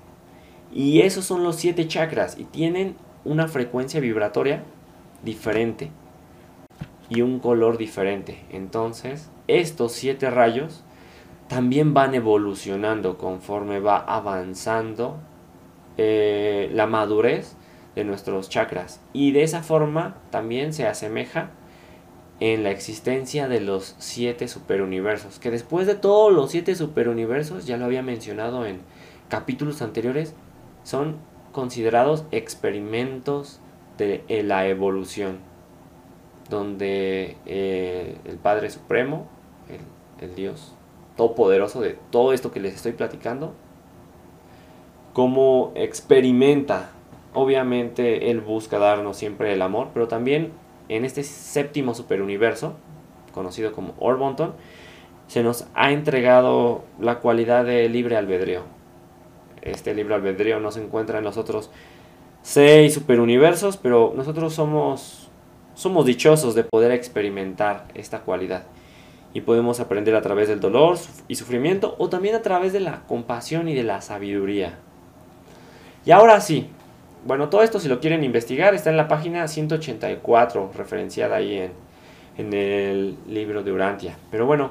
Y 0.73 1.01
esos 1.01 1.25
son 1.25 1.43
los 1.43 1.57
siete 1.57 1.89
chakras 1.89 2.39
y 2.39 2.45
tienen 2.45 2.95
una 3.25 3.49
frecuencia 3.49 3.99
vibratoria 3.99 4.63
diferente 5.25 5.91
y 7.09 7.23
un 7.23 7.41
color 7.41 7.79
diferente. 7.79 8.45
Entonces, 8.53 9.29
estos 9.49 9.91
siete 9.91 10.31
rayos 10.31 10.85
también 11.49 11.95
van 11.95 12.15
evolucionando 12.15 13.19
conforme 13.19 13.81
va 13.81 13.99
avanzando 13.99 15.17
eh, 15.97 16.71
la 16.73 16.87
madurez 16.87 17.58
de 17.99 18.05
nuestros 18.05 18.49
chakras. 18.49 19.01
Y 19.13 19.33
de 19.33 19.43
esa 19.43 19.65
forma 19.65 20.17
también 20.31 20.73
se 20.73 20.87
asemeja 20.87 21.51
en 22.39 22.63
la 22.63 22.71
existencia 22.71 23.49
de 23.49 23.61
los 23.61 23.97
siete 23.99 24.47
superuniversos. 24.47 25.41
Que 25.41 25.51
después 25.51 25.89
de 25.89 25.97
todos 25.97 26.33
los 26.33 26.53
siete 26.53 26.77
superuniversos, 26.77 27.67
ya 27.67 27.77
lo 27.77 27.87
había 27.87 28.03
mencionado 28.03 28.67
en 28.67 28.83
capítulos 29.29 29.83
anteriores, 29.83 30.33
son 30.85 31.17
considerados 31.51 32.25
experimentos 32.31 33.59
de 33.99 34.23
la 34.45 34.69
evolución 34.69 35.39
donde 36.49 37.37
eh, 37.47 38.17
el 38.25 38.37
Padre 38.37 38.71
Supremo, 38.71 39.27
el, 40.21 40.35
Dios 40.37 40.73
Todopoderoso 41.17 41.81
de 41.81 41.99
todo 42.11 42.33
esto 42.33 42.53
que 42.53 42.61
les 42.61 42.77
estoy 42.77 42.93
platicando, 42.93 43.53
como 45.13 45.73
experimenta, 45.75 46.93
obviamente 47.35 48.31
Él 48.31 48.41
busca 48.41 48.79
darnos 48.79 49.17
siempre 49.17 49.53
el 49.53 49.63
amor, 49.63 49.89
pero 49.93 50.09
también 50.09 50.53
en 50.89 51.05
este 51.05 51.23
séptimo 51.25 51.95
superuniverso, 51.95 52.75
conocido 53.33 53.73
como 53.73 53.95
Orbonton, 53.99 54.55
se 55.27 55.43
nos 55.43 55.67
ha 55.75 55.93
entregado 55.93 56.85
la 56.99 57.19
cualidad 57.21 57.65
de 57.65 57.89
libre 57.89 58.17
albedrío. 58.17 58.63
Este 59.63 59.95
libre 59.95 60.15
albedrío 60.15 60.61
no 60.61 60.71
se 60.71 60.83
encuentra 60.83 61.19
en 61.19 61.25
los 61.25 61.37
otros 61.37 61.71
seis 62.43 62.95
superuniversos, 62.95 63.77
pero 63.77 64.13
nosotros 64.17 64.55
somos 64.55 65.29
somos 65.79 66.07
dichosos 66.07 66.57
de 66.57 66.65
poder 66.65 66.91
experimentar 66.91 67.87
esta 67.95 68.23
cualidad 68.23 68.65
y 69.33 69.43
podemos 69.43 69.79
aprender 69.79 70.17
a 70.17 70.23
través 70.23 70.49
del 70.49 70.59
dolor 70.59 70.99
y 71.29 71.37
sufrimiento 71.37 71.95
o 71.99 72.09
también 72.09 72.35
a 72.35 72.43
través 72.43 72.73
de 72.73 72.81
la 72.81 73.07
compasión 73.07 73.69
y 73.69 73.75
de 73.75 73.85
la 73.85 74.01
sabiduría. 74.01 74.79
Y 76.05 76.11
ahora 76.11 76.41
sí, 76.41 76.69
bueno, 77.27 77.49
todo 77.49 77.63
esto 77.63 77.81
si 77.81 77.89
lo 77.89 78.01
quieren 78.01 78.25
investigar 78.25 78.75
está 78.75 78.91
en 78.91 78.97
la 78.97 79.09
página 79.09 79.47
184 79.47 80.73
referenciada 80.75 81.37
ahí 81.37 81.59
en, 81.59 81.73
en 82.37 82.53
el 82.53 83.17
libro 83.27 83.63
de 83.63 83.73
Urantia. 83.73 84.17
Pero 84.31 84.47
bueno, 84.47 84.71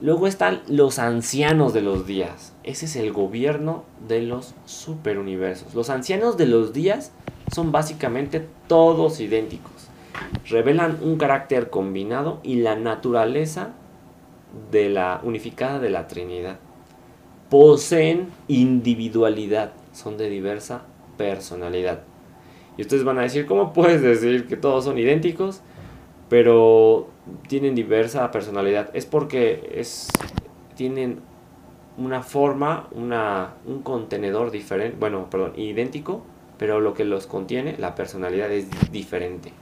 luego 0.00 0.26
están 0.26 0.62
los 0.68 0.98
ancianos 0.98 1.72
de 1.72 1.82
los 1.82 2.06
días. 2.06 2.54
Ese 2.62 2.86
es 2.86 2.96
el 2.96 3.12
gobierno 3.12 3.84
de 4.06 4.22
los 4.22 4.54
superuniversos. 4.64 5.74
Los 5.74 5.90
ancianos 5.90 6.36
de 6.36 6.46
los 6.46 6.72
días 6.72 7.12
son 7.52 7.72
básicamente 7.72 8.46
todos 8.68 9.20
idénticos 9.20 9.76
revelan 10.48 10.98
un 11.02 11.16
carácter 11.16 11.70
combinado 11.70 12.40
y 12.42 12.56
la 12.56 12.76
naturaleza 12.76 13.70
de 14.70 14.88
la 14.88 15.20
unificada 15.22 15.78
de 15.78 15.90
la 15.90 16.06
Trinidad. 16.08 16.58
Poseen 17.50 18.28
individualidad, 18.48 19.72
son 19.92 20.16
de 20.16 20.28
diversa 20.28 20.82
personalidad. 21.16 22.02
Y 22.76 22.82
ustedes 22.82 23.04
van 23.04 23.18
a 23.18 23.22
decir, 23.22 23.46
¿cómo 23.46 23.72
puedes 23.72 24.02
decir 24.02 24.46
que 24.46 24.56
todos 24.56 24.84
son 24.84 24.98
idénticos, 24.98 25.62
pero 26.28 27.08
tienen 27.48 27.74
diversa 27.74 28.30
personalidad? 28.30 28.90
Es 28.94 29.06
porque 29.06 29.70
es, 29.74 30.08
tienen 30.74 31.20
una 31.96 32.22
forma, 32.22 32.88
una, 32.92 33.54
un 33.64 33.82
contenedor 33.82 34.50
diferente, 34.50 34.96
bueno, 34.98 35.30
perdón, 35.30 35.54
idéntico, 35.56 36.22
pero 36.58 36.80
lo 36.80 36.94
que 36.94 37.04
los 37.04 37.26
contiene, 37.26 37.76
la 37.78 37.94
personalidad 37.94 38.50
es 38.50 38.68
diferente. 38.92 39.52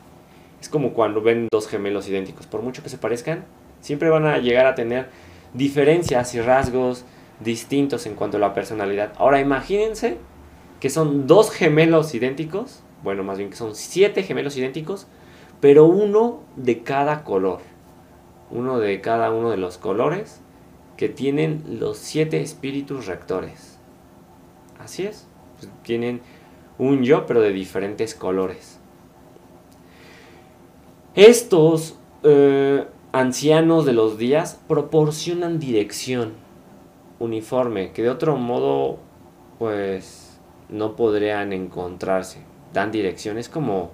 Es 0.60 0.68
como 0.68 0.92
cuando 0.92 1.20
ven 1.20 1.48
dos 1.52 1.68
gemelos 1.68 2.08
idénticos. 2.08 2.46
Por 2.46 2.62
mucho 2.62 2.82
que 2.82 2.88
se 2.88 2.98
parezcan, 2.98 3.44
siempre 3.80 4.08
van 4.08 4.26
a 4.26 4.38
llegar 4.38 4.66
a 4.66 4.74
tener 4.74 5.08
diferencias 5.52 6.34
y 6.34 6.40
rasgos 6.40 7.04
distintos 7.40 8.06
en 8.06 8.14
cuanto 8.14 8.38
a 8.38 8.40
la 8.40 8.54
personalidad. 8.54 9.12
Ahora 9.18 9.40
imagínense 9.40 10.18
que 10.80 10.90
son 10.90 11.26
dos 11.26 11.50
gemelos 11.50 12.14
idénticos, 12.14 12.82
bueno, 13.02 13.22
más 13.22 13.38
bien 13.38 13.50
que 13.50 13.56
son 13.56 13.74
siete 13.74 14.22
gemelos 14.22 14.56
idénticos, 14.56 15.06
pero 15.60 15.86
uno 15.86 16.40
de 16.56 16.82
cada 16.82 17.24
color. 17.24 17.60
Uno 18.50 18.78
de 18.78 19.00
cada 19.00 19.30
uno 19.30 19.50
de 19.50 19.56
los 19.56 19.78
colores 19.78 20.40
que 20.96 21.08
tienen 21.08 21.78
los 21.80 21.98
siete 21.98 22.40
espíritus 22.40 23.06
rectores. 23.06 23.78
Así 24.78 25.04
es, 25.04 25.26
pues 25.58 25.70
tienen 25.82 26.20
un 26.78 27.02
yo, 27.02 27.26
pero 27.26 27.40
de 27.40 27.52
diferentes 27.52 28.14
colores. 28.14 28.78
Estos 31.14 31.98
eh, 32.22 32.86
ancianos 33.12 33.86
de 33.86 33.92
los 33.92 34.18
días 34.18 34.60
proporcionan 34.66 35.58
dirección 35.58 36.32
uniforme, 37.18 37.92
que 37.92 38.02
de 38.02 38.10
otro 38.10 38.36
modo, 38.36 38.98
pues, 39.58 40.33
no 40.68 40.96
podrían 40.96 41.52
encontrarse. 41.52 42.40
Dan 42.72 42.90
dirección. 42.90 43.38
Es 43.38 43.48
como 43.48 43.92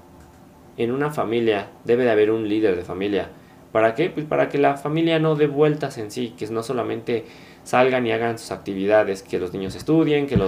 en 0.77 0.93
una 0.93 1.11
familia, 1.11 1.69
debe 1.85 2.05
de 2.05 2.11
haber 2.11 2.31
un 2.31 2.49
líder 2.49 2.77
de 2.77 2.83
familia. 2.83 3.29
¿Para 3.73 3.95
qué? 3.95 4.11
Pues 4.11 4.27
para 4.27 4.49
que 4.49 4.59
la 4.59 4.77
familia 4.77 5.19
no 5.19 5.37
dé 5.37 5.47
vueltas 5.47 5.99
en 5.99 6.11
sí, 6.11 6.35
que 6.37 6.47
no 6.49 6.63
solamente 6.63 7.25
salgan 7.63 8.07
y 8.07 8.13
hagan 8.13 8.39
sus 8.39 8.51
actividades, 8.51 9.23
que 9.23 9.39
los 9.39 9.53
niños 9.53 9.75
estudien, 9.75 10.27
que 10.27 10.39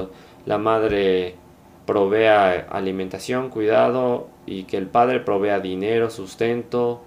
la 0.46 0.58
madre 0.58 1.36
provea 1.86 2.66
alimentación, 2.70 3.50
cuidado 3.50 4.28
y 4.46 4.64
que 4.64 4.76
el 4.76 4.86
padre 4.86 5.20
provea 5.20 5.60
dinero, 5.60 6.10
sustento. 6.10 7.04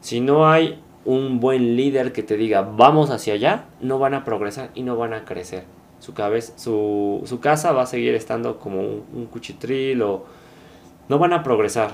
Si 0.00 0.20
no 0.20 0.48
hay 0.48 0.80
un 1.04 1.40
buen 1.40 1.76
líder 1.76 2.12
que 2.12 2.22
te 2.22 2.36
diga 2.36 2.62
vamos 2.62 3.10
hacia 3.10 3.34
allá, 3.34 3.64
no 3.80 3.98
van 3.98 4.14
a 4.14 4.24
progresar 4.24 4.70
y 4.74 4.82
no 4.82 4.96
van 4.96 5.14
a 5.14 5.24
crecer. 5.24 5.64
Su, 6.02 6.14
cabeza, 6.14 6.58
su, 6.58 7.22
su 7.26 7.38
casa 7.38 7.70
va 7.70 7.82
a 7.82 7.86
seguir 7.86 8.12
estando 8.16 8.58
como 8.58 8.80
un, 8.80 9.28
cuchitril 9.30 10.02
o 10.02 10.24
no 11.08 11.20
van 11.20 11.32
a 11.32 11.44
progresar. 11.44 11.92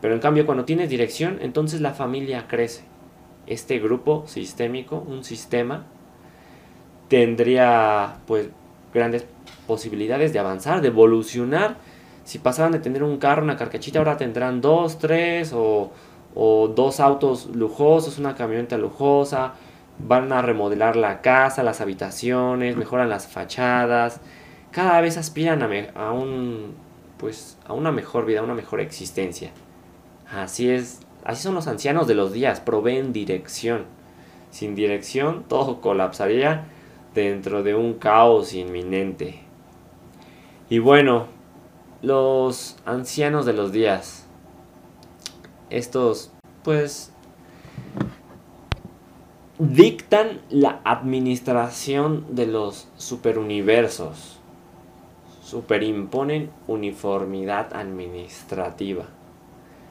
Pero 0.00 0.14
en 0.14 0.20
cambio 0.20 0.46
cuando 0.46 0.64
tienes 0.64 0.88
dirección, 0.88 1.38
entonces 1.40 1.80
la 1.80 1.92
familia 1.92 2.46
crece. 2.46 2.84
Este 3.48 3.80
grupo 3.80 4.22
sistémico, 4.28 5.04
un 5.08 5.24
sistema, 5.24 5.86
tendría 7.08 8.18
pues 8.28 8.50
grandes 8.94 9.26
posibilidades 9.66 10.32
de 10.32 10.38
avanzar, 10.38 10.80
de 10.80 10.86
evolucionar. 10.86 11.78
Si 12.22 12.38
pasaban 12.38 12.70
de 12.70 12.78
tener 12.78 13.02
un 13.02 13.18
carro, 13.18 13.42
una 13.42 13.56
carcachita, 13.56 13.98
ahora 13.98 14.18
tendrán 14.18 14.60
dos, 14.60 15.00
tres 15.00 15.52
o, 15.52 15.90
dos 16.36 17.00
autos 17.00 17.46
lujosos, 17.56 18.18
una 18.18 18.36
camioneta 18.36 18.78
lujosa. 18.78 19.54
Van 20.06 20.32
a 20.32 20.42
remodelar 20.42 20.96
la 20.96 21.20
casa, 21.20 21.62
las 21.62 21.80
habitaciones, 21.80 22.76
mejoran 22.76 23.08
las 23.08 23.28
fachadas. 23.28 24.20
Cada 24.70 25.00
vez 25.00 25.16
aspiran 25.16 25.62
a, 25.94 26.12
un, 26.12 26.74
pues, 27.18 27.58
a 27.64 27.72
una 27.72 27.92
mejor 27.92 28.26
vida, 28.26 28.40
a 28.40 28.44
una 28.44 28.54
mejor 28.54 28.80
existencia. 28.80 29.50
Así 30.32 30.70
es, 30.70 31.00
así 31.24 31.42
son 31.42 31.54
los 31.54 31.66
ancianos 31.66 32.06
de 32.06 32.14
los 32.14 32.32
días, 32.32 32.60
proveen 32.60 33.12
dirección. 33.12 33.84
Sin 34.50 34.74
dirección 34.74 35.44
todo 35.48 35.80
colapsaría 35.80 36.64
dentro 37.14 37.62
de 37.62 37.74
un 37.74 37.94
caos 37.94 38.52
inminente. 38.54 39.40
Y 40.68 40.78
bueno, 40.78 41.26
los 42.02 42.76
ancianos 42.86 43.44
de 43.46 43.52
los 43.52 43.72
días, 43.72 44.26
estos 45.68 46.32
pues 46.62 47.12
dictan 49.60 50.40
la 50.48 50.80
administración 50.84 52.24
de 52.30 52.46
los 52.46 52.88
superuniversos, 52.96 54.40
superimponen 55.42 56.50
uniformidad 56.66 57.76
administrativa 57.76 59.04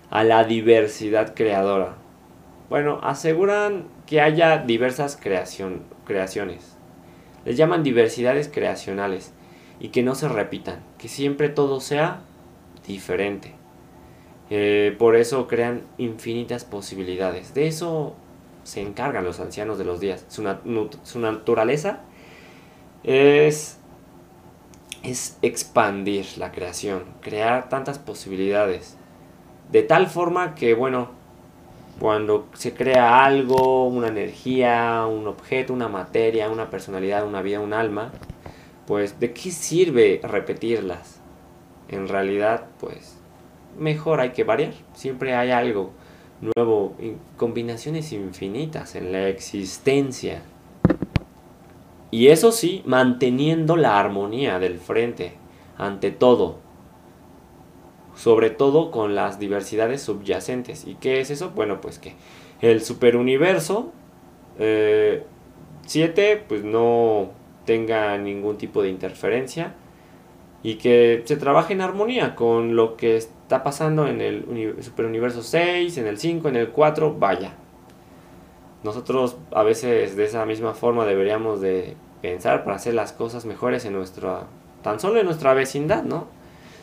a 0.09 0.23
la 0.23 0.43
diversidad 0.43 1.35
creadora. 1.35 1.97
Bueno, 2.71 2.99
aseguran 3.03 3.85
que 4.07 4.21
haya 4.21 4.57
diversas 4.57 5.19
creación, 5.21 5.83
creaciones. 6.03 6.75
Les 7.45 7.55
llaman 7.55 7.83
diversidades 7.83 8.49
creacionales 8.51 9.33
y 9.79 9.89
que 9.89 10.01
no 10.01 10.15
se 10.15 10.29
repitan, 10.29 10.79
que 10.97 11.09
siempre 11.09 11.47
todo 11.47 11.79
sea 11.79 12.21
diferente. 12.87 13.53
Eh, 14.49 14.95
por 14.97 15.15
eso 15.15 15.47
crean 15.47 15.83
infinitas 15.99 16.65
posibilidades. 16.65 17.53
De 17.53 17.67
eso 17.67 18.15
se 18.69 18.81
encargan 18.81 19.23
los 19.23 19.39
ancianos 19.39 19.79
de 19.79 19.83
los 19.83 19.99
días. 19.99 20.25
Su, 20.27 21.19
naturaleza 21.19 22.01
es, 23.03 23.79
es 25.01 25.39
expandir 25.41 26.25
la 26.37 26.51
creación, 26.51 27.03
crear 27.21 27.67
tantas 27.67 27.97
posibilidades. 27.97 28.95
De 29.71 29.81
tal 29.81 30.05
forma 30.05 30.53
que, 30.53 30.75
bueno, 30.75 31.09
cuando 31.99 32.47
se 32.53 32.75
crea 32.75 33.25
algo, 33.25 33.87
una 33.87 34.09
energía, 34.09 35.07
un 35.07 35.27
objeto, 35.27 35.73
una 35.73 35.87
materia, 35.87 36.49
una 36.49 36.69
personalidad, 36.69 37.25
una 37.25 37.41
vida, 37.41 37.59
un 37.59 37.73
alma, 37.73 38.11
pues 38.85 39.19
¿de 39.19 39.33
qué 39.33 39.49
sirve 39.49 40.21
repetirlas? 40.23 41.19
En 41.87 42.07
realidad, 42.07 42.67
pues 42.79 43.17
mejor 43.79 44.19
hay 44.21 44.29
que 44.29 44.43
variar. 44.43 44.73
Siempre 44.93 45.33
hay 45.33 45.49
algo 45.49 45.91
nuevo, 46.41 46.95
combinaciones 47.37 48.11
infinitas 48.13 48.95
en 48.95 49.11
la 49.11 49.27
existencia. 49.27 50.41
Y 52.11 52.27
eso 52.27 52.51
sí, 52.51 52.81
manteniendo 52.85 53.75
la 53.75 53.99
armonía 53.99 54.59
del 54.59 54.79
frente, 54.79 55.33
ante 55.77 56.11
todo. 56.11 56.57
Sobre 58.15 58.49
todo 58.49 58.91
con 58.91 59.15
las 59.15 59.39
diversidades 59.39 60.01
subyacentes. 60.01 60.85
¿Y 60.85 60.95
qué 60.95 61.21
es 61.21 61.29
eso? 61.29 61.51
Bueno, 61.51 61.79
pues 61.81 61.99
que 61.99 62.15
el 62.61 62.81
superuniverso 62.83 63.91
7 64.57 65.23
eh, 66.31 66.43
pues 66.47 66.63
no 66.63 67.29
tenga 67.65 68.17
ningún 68.17 68.57
tipo 68.57 68.81
de 68.81 68.89
interferencia 68.89 69.73
y 70.61 70.75
que 70.75 71.23
se 71.25 71.37
trabaje 71.37 71.73
en 71.73 71.81
armonía 71.81 72.35
con 72.35 72.75
lo 72.75 72.97
que 72.97 73.15
está 73.17 73.63
pasando 73.63 74.07
en 74.07 74.21
el 74.21 74.75
superuniverso 74.81 75.41
6, 75.41 75.97
en 75.97 76.07
el 76.07 76.17
5, 76.17 76.49
en 76.49 76.55
el 76.55 76.69
4, 76.69 77.15
vaya. 77.15 77.53
Nosotros 78.83 79.37
a 79.51 79.63
veces 79.63 80.15
de 80.15 80.25
esa 80.25 80.45
misma 80.45 80.73
forma 80.73 81.05
deberíamos 81.05 81.61
de 81.61 81.95
pensar 82.21 82.63
para 82.63 82.77
hacer 82.77 82.93
las 82.93 83.13
cosas 83.13 83.45
mejores 83.45 83.85
en 83.85 83.93
nuestra, 83.93 84.43
tan 84.83 84.99
solo 84.99 85.19
en 85.19 85.25
nuestra 85.25 85.53
vecindad, 85.53 86.03
¿no? 86.03 86.27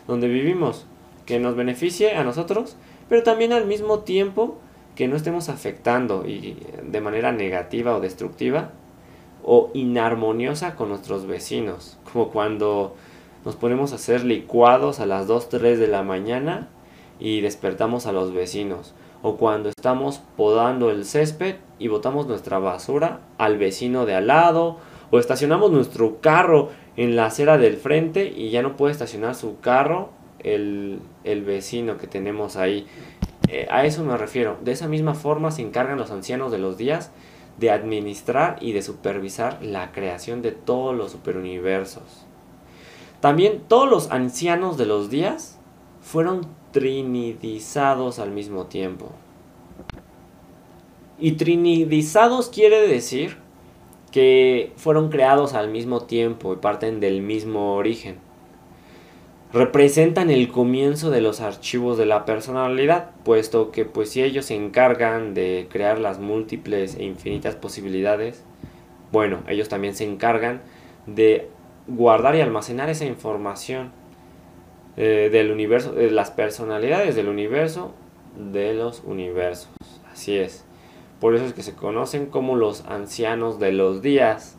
Donde 0.06 0.28
vivimos, 0.28 0.86
que 1.24 1.38
nos 1.38 1.56
beneficie 1.56 2.14
a 2.14 2.24
nosotros, 2.24 2.76
pero 3.08 3.22
también 3.22 3.52
al 3.52 3.66
mismo 3.66 4.00
tiempo 4.00 4.58
que 4.94 5.08
no 5.08 5.16
estemos 5.16 5.48
afectando 5.48 6.26
y 6.26 6.56
de 6.82 7.00
manera 7.00 7.32
negativa 7.32 7.94
o 7.94 8.00
destructiva 8.00 8.70
o 9.42 9.70
inarmoniosa 9.74 10.74
con 10.74 10.88
nuestros 10.88 11.26
vecinos, 11.26 11.98
como 12.10 12.30
cuando 12.30 12.96
nos 13.46 13.54
ponemos 13.54 13.92
a 13.92 13.94
hacer 13.94 14.24
licuados 14.24 14.98
a 14.98 15.06
las 15.06 15.28
2, 15.28 15.48
3 15.50 15.78
de 15.78 15.86
la 15.86 16.02
mañana 16.02 16.68
y 17.20 17.42
despertamos 17.42 18.06
a 18.06 18.12
los 18.12 18.34
vecinos. 18.34 18.92
O 19.22 19.36
cuando 19.36 19.68
estamos 19.68 20.20
podando 20.36 20.90
el 20.90 21.04
césped 21.04 21.54
y 21.78 21.86
botamos 21.86 22.26
nuestra 22.26 22.58
basura 22.58 23.20
al 23.38 23.56
vecino 23.56 24.04
de 24.04 24.16
al 24.16 24.26
lado. 24.26 24.78
O 25.12 25.20
estacionamos 25.20 25.70
nuestro 25.70 26.20
carro 26.20 26.70
en 26.96 27.14
la 27.14 27.26
acera 27.26 27.56
del 27.56 27.76
frente 27.76 28.26
y 28.36 28.50
ya 28.50 28.62
no 28.62 28.76
puede 28.76 28.90
estacionar 28.90 29.36
su 29.36 29.60
carro 29.60 30.10
el, 30.40 31.00
vecino 31.24 31.98
que 31.98 32.08
tenemos 32.08 32.56
ahí. 32.56 32.88
Eh, 33.48 33.68
a 33.70 33.86
eso 33.86 34.02
me 34.02 34.16
refiero. 34.16 34.56
De 34.64 34.72
esa 34.72 34.88
misma 34.88 35.14
forma 35.14 35.52
se 35.52 35.62
encargan 35.62 35.98
los 35.98 36.10
ancianos 36.10 36.50
de 36.50 36.58
los 36.58 36.78
días 36.78 37.12
de 37.58 37.70
administrar 37.70 38.56
y 38.60 38.72
de 38.72 38.82
supervisar 38.82 39.62
la 39.62 39.92
creación 39.92 40.42
de 40.42 40.50
todos 40.50 40.96
los 40.96 41.12
superuniversos. 41.12 42.25
También 43.26 43.62
todos 43.66 43.90
los 43.90 44.12
ancianos 44.12 44.76
de 44.76 44.86
los 44.86 45.10
días 45.10 45.58
fueron 46.00 46.42
trinidizados 46.70 48.20
al 48.20 48.30
mismo 48.30 48.66
tiempo. 48.66 49.10
Y 51.18 51.32
trinidizados 51.32 52.50
quiere 52.50 52.86
decir 52.86 53.38
que 54.12 54.72
fueron 54.76 55.08
creados 55.08 55.54
al 55.54 55.68
mismo 55.70 56.02
tiempo 56.02 56.52
y 56.52 56.58
parten 56.58 57.00
del 57.00 57.20
mismo 57.20 57.74
origen. 57.74 58.18
Representan 59.52 60.30
el 60.30 60.46
comienzo 60.46 61.10
de 61.10 61.20
los 61.20 61.40
archivos 61.40 61.98
de 61.98 62.06
la 62.06 62.26
personalidad, 62.26 63.10
puesto 63.24 63.72
que 63.72 63.84
pues 63.84 64.10
si 64.10 64.22
ellos 64.22 64.44
se 64.44 64.54
encargan 64.54 65.34
de 65.34 65.66
crear 65.68 65.98
las 65.98 66.20
múltiples 66.20 66.94
e 66.94 67.02
infinitas 67.02 67.56
posibilidades, 67.56 68.44
bueno, 69.10 69.40
ellos 69.48 69.68
también 69.68 69.96
se 69.96 70.04
encargan 70.04 70.62
de 71.06 71.48
guardar 71.88 72.34
y 72.36 72.40
almacenar 72.40 72.88
esa 72.88 73.04
información 73.04 73.92
eh, 74.96 75.28
del 75.30 75.50
universo, 75.50 75.92
de 75.92 76.10
las 76.10 76.30
personalidades 76.30 77.14
del 77.14 77.28
universo, 77.28 77.92
de 78.36 78.74
los 78.74 79.02
universos. 79.04 79.70
Así 80.10 80.36
es. 80.36 80.64
Por 81.20 81.34
eso 81.34 81.44
es 81.44 81.52
que 81.52 81.62
se 81.62 81.74
conocen 81.74 82.26
como 82.26 82.56
los 82.56 82.84
ancianos 82.86 83.58
de 83.58 83.72
los 83.72 84.02
días. 84.02 84.56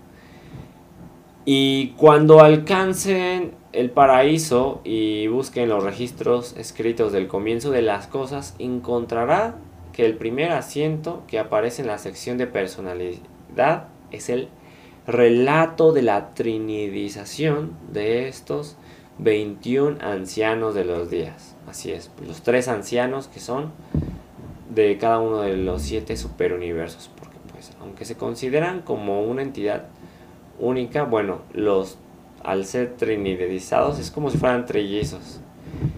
Y 1.46 1.90
cuando 1.98 2.42
alcancen 2.42 3.54
el 3.72 3.92
paraíso 3.92 4.82
y 4.84 5.28
busquen 5.28 5.70
los 5.70 5.84
registros 5.84 6.56
escritos 6.58 7.12
del 7.12 7.28
comienzo 7.28 7.72
de 7.72 7.82
las 7.82 8.08
cosas, 8.08 8.56
encontrará 8.60 9.56
que 9.94 10.06
el 10.06 10.18
primer 10.18 10.52
asiento 10.52 11.24
que 11.28 11.40
aparece 11.40 11.82
en 11.82 11.88
la 11.88 11.98
sección 11.98 12.38
de 12.38 12.48
personalidad 12.48 13.88
es 14.12 14.30
el 14.30 14.50
relato 15.08 15.93
de 15.93 16.02
la 16.02 16.34
trinidización 16.34 17.72
de 17.91 18.28
estos 18.28 18.76
21 19.20 19.98
ancianos 20.02 20.76
de 20.76 20.84
los 20.84 21.10
días. 21.10 21.56
Así 21.65 21.91
es, 21.91 22.12
los 22.26 22.41
tres 22.41 22.67
ancianos 22.67 23.28
que 23.28 23.39
son 23.39 23.72
de 24.70 24.98
cada 24.98 25.20
uno 25.20 25.41
de 25.41 25.56
los 25.56 25.82
siete 25.82 26.17
superuniversos. 26.17 27.10
Porque 27.17 27.38
pues, 27.52 27.72
aunque 27.80 28.06
se 28.06 28.15
consideran 28.15 28.82
como 28.82 29.24
una 29.24 29.41
entidad 29.41 29.86
única, 30.60 31.04
bueno, 31.04 31.41
los 31.54 31.98
al 32.43 32.65
ser 32.65 32.96
trinidizados 32.96 34.00
es 34.00 34.12
como 34.12 34.30
si 34.30 34.38
fueran 34.38 34.65
trellizos. 34.65 35.39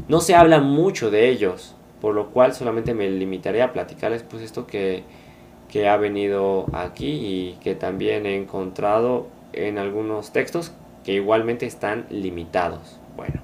No 0.08 0.22
se 0.22 0.36
habla 0.36 0.60
mucho 0.60 1.12
de 1.12 1.30
ellos, 1.30 1.76
por 2.02 2.15
lo 2.15 2.30
cual 2.30 2.54
solamente 2.54 2.93
me 2.93 3.10
limitaré 3.10 3.62
a 3.62 3.74
platicarles 3.74 4.24
pues 4.24 4.43
esto 4.43 4.65
que 4.65 5.04
que 5.70 5.88
ha 5.88 5.98
venido 5.98 6.66
aquí 6.74 7.08
y 7.08 7.58
que 7.62 7.76
también 7.76 8.26
he 8.26 8.36
encontrado 8.36 9.28
en 9.54 9.78
algunos 9.78 10.32
textos 10.32 10.74
que 11.04 11.14
igualmente 11.14 11.66
están 11.66 12.06
limitados. 12.10 13.00
Bueno, 13.16 13.42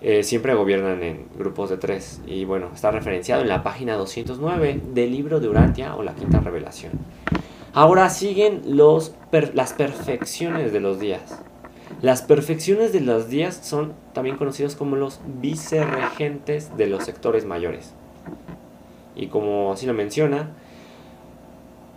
eh, 0.00 0.22
siempre 0.22 0.54
gobiernan 0.54 1.02
en 1.02 1.26
grupos 1.36 1.70
de 1.70 1.76
tres 1.76 2.20
y 2.26 2.44
bueno, 2.44 2.70
está 2.74 2.90
referenciado 2.90 3.42
en 3.42 3.48
la 3.48 3.62
página 3.62 3.96
209 3.96 4.80
del 4.94 5.10
libro 5.10 5.40
de 5.40 5.48
Urantia 5.48 5.94
o 5.96 6.02
la 6.02 6.14
quinta 6.14 6.40
revelación. 6.40 6.92
Ahora 7.72 8.08
siguen 8.10 8.62
los 8.64 9.14
las 9.54 9.74
perfecciones 9.74 10.72
de 10.72 10.80
los 10.80 10.98
días. 10.98 11.40
Las 12.02 12.22
perfecciones 12.22 12.92
de 12.92 13.00
los 13.00 13.28
días 13.28 13.60
son 13.62 13.92
también 14.12 14.36
conocidos 14.36 14.74
como 14.74 14.96
los 14.96 15.20
vicerregentes 15.40 16.76
de 16.76 16.86
los 16.86 17.04
sectores 17.04 17.44
mayores. 17.44 17.92
Y 19.16 19.26
como 19.26 19.72
así 19.72 19.86
lo 19.86 19.94
menciona, 19.94 20.50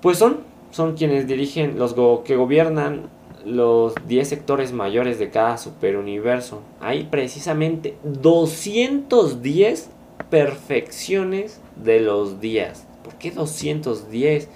pues 0.02 0.18
son, 0.18 0.40
son 0.72 0.96
quienes 0.96 1.28
dirigen, 1.28 1.78
los 1.78 1.94
que 2.24 2.36
gobiernan 2.36 3.10
los 3.46 3.94
10 4.08 4.28
sectores 4.28 4.72
mayores 4.72 5.20
de 5.20 5.30
cada 5.30 5.58
superuniverso. 5.58 6.62
Hay 6.80 7.06
precisamente 7.06 7.98
210 8.04 9.90
perfecciones 10.30 11.60
de 11.76 12.00
los 12.00 12.40
días. 12.40 12.88
¿Por 13.04 13.16
qué 13.16 13.32
210? 13.32 14.50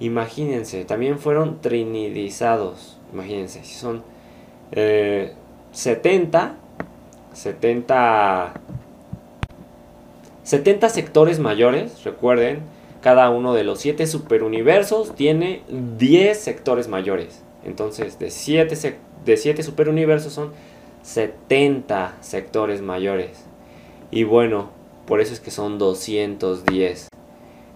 Imagínense, 0.00 0.84
también 0.84 1.18
fueron 1.18 1.60
trinidizados. 1.60 2.98
Imagínense, 3.12 3.64
si 3.64 3.74
son 3.74 4.02
70, 4.70 6.56
70, 7.32 8.54
70 10.52 10.90
sectores 10.90 11.38
mayores, 11.38 12.04
recuerden, 12.04 12.58
cada 13.00 13.30
uno 13.30 13.54
de 13.54 13.64
los 13.64 13.80
7 13.80 14.06
superuniversos 14.06 15.14
tiene 15.14 15.62
10 15.96 16.38
sectores 16.38 16.88
mayores. 16.88 17.42
Entonces, 17.64 18.18
de 18.18 18.30
7 18.30 18.98
de 19.24 19.36
siete 19.38 19.62
superuniversos 19.62 20.34
son 20.34 20.52
70 21.00 22.18
sectores 22.20 22.82
mayores. 22.82 23.46
Y 24.10 24.24
bueno, 24.24 24.68
por 25.06 25.22
eso 25.22 25.32
es 25.32 25.40
que 25.40 25.50
son 25.50 25.78
210. 25.78 27.08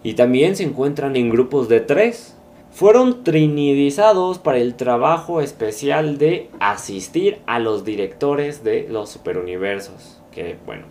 Y 0.03 0.12
también 0.12 0.55
se 0.55 0.65
encuentran 0.65 1.17
en 1.17 1.31
grupos 1.31 1.71
de 1.71 1.81
3. 1.81 2.37
Fueron 2.73 3.25
trinidizados 3.25 4.39
para 4.39 4.59
el 4.59 4.75
trabajo 4.75 5.41
especial 5.41 6.19
de 6.19 6.51
asistir 6.61 7.39
a 7.47 7.59
los 7.59 7.87
directores 7.87 8.65
de 8.65 8.87
los 8.91 9.09
superuniversos. 9.09 10.21
Que 10.31 10.59
bueno, 10.67 10.85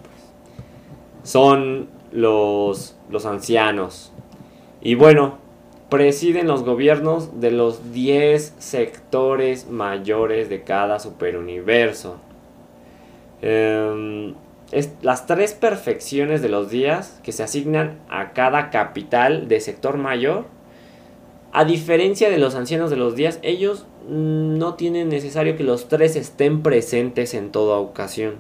son 1.25 1.89
los, 2.13 2.95
los 3.09 3.25
ancianos, 3.25 4.13
y 4.81 4.93
bueno, 4.93 5.39
presiden 5.89 6.47
los 6.47 6.63
gobiernos 6.63 7.41
de 7.41 7.49
los 7.49 7.91
10 7.91 8.53
sectores 8.59 9.67
mayores 9.67 10.47
de 10.47 10.63
cada 10.63 10.99
superuniverso. 10.99 12.17
Em, 13.41 14.35
las 15.01 15.25
tres 15.25 15.53
perfecciones 15.53 16.41
de 16.41 16.49
los 16.49 16.69
días 16.69 17.19
que 17.23 17.31
se 17.31 17.43
asignan 17.43 17.99
a 18.09 18.33
cada 18.33 18.69
capital 18.69 19.47
de 19.47 19.59
sector 19.59 19.97
mayor, 19.97 20.45
a 21.51 21.65
diferencia 21.65 22.29
de 22.29 22.38
los 22.38 22.53
ancianos 22.53 22.89
de 22.89 22.97
los 22.97 23.15
días, 23.15 23.39
ellos 23.41 23.88
no 24.07 24.75
tienen 24.75 25.09
necesario 25.09 25.57
que 25.57 25.63
los 25.63 25.88
tres 25.88 26.15
estén 26.15 26.61
presentes 26.61 27.33
en 27.33 27.51
toda 27.51 27.77
ocasión. 27.77 28.35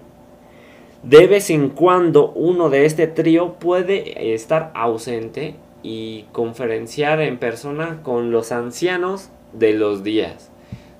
De 1.05 1.27
vez 1.27 1.51
en 1.51 1.69
cuando 1.69 2.31
uno 2.31 2.71
de 2.71 2.85
este 2.85 3.05
trío 3.05 3.59
puede 3.59 4.33
estar 4.33 4.71
ausente 4.73 5.53
y 5.83 6.23
conferenciar 6.31 7.21
en 7.21 7.37
persona 7.37 8.01
con 8.01 8.31
los 8.31 8.51
ancianos 8.51 9.29
de 9.53 9.73
los 9.73 10.03
días 10.03 10.49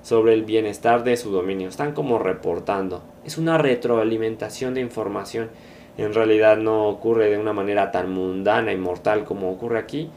sobre 0.02 0.34
el 0.34 0.44
bienestar 0.44 1.02
de 1.02 1.16
su 1.16 1.32
dominio. 1.32 1.68
Están 1.68 1.92
como 1.92 2.20
reportando. 2.20 3.02
Es 3.24 3.36
una 3.36 3.58
retroalimentación 3.58 4.74
de 4.74 4.80
información. 4.80 5.48
En 5.98 6.14
realidad 6.14 6.56
no 6.56 6.86
ocurre 6.86 7.28
de 7.28 7.38
una 7.38 7.52
manera 7.52 7.90
tan 7.90 8.12
mundana 8.12 8.72
y 8.72 8.76
mortal 8.76 9.24
como 9.24 9.50
ocurre 9.50 9.80
aquí, 9.80 10.08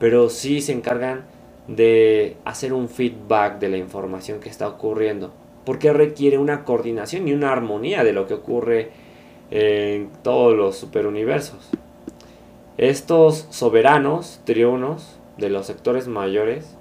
pero 0.00 0.28
sí 0.28 0.60
se 0.60 0.72
encargan 0.72 1.24
de 1.68 2.36
hacer 2.44 2.72
un 2.72 2.88
feedback 2.88 3.60
de 3.60 3.68
la 3.68 3.76
información 3.76 4.40
que 4.40 4.48
está 4.48 4.66
ocurriendo. 4.66 5.32
Porque 5.64 5.92
requiere 5.92 6.36
una 6.36 6.64
coordinación 6.64 7.28
y 7.28 7.32
una 7.32 7.52
armonía 7.52 8.02
de 8.02 8.12
lo 8.12 8.26
que 8.26 8.34
ocurre 8.34 9.05
en 9.50 10.10
todos 10.22 10.56
los 10.56 10.76
superuniversos. 10.76 11.70
Estos 12.78 13.46
soberanos 13.50 14.40
triunos 14.44 15.16
de 15.38 15.50
los 15.50 15.66
sectores 15.66 16.08
mayores 16.08 16.76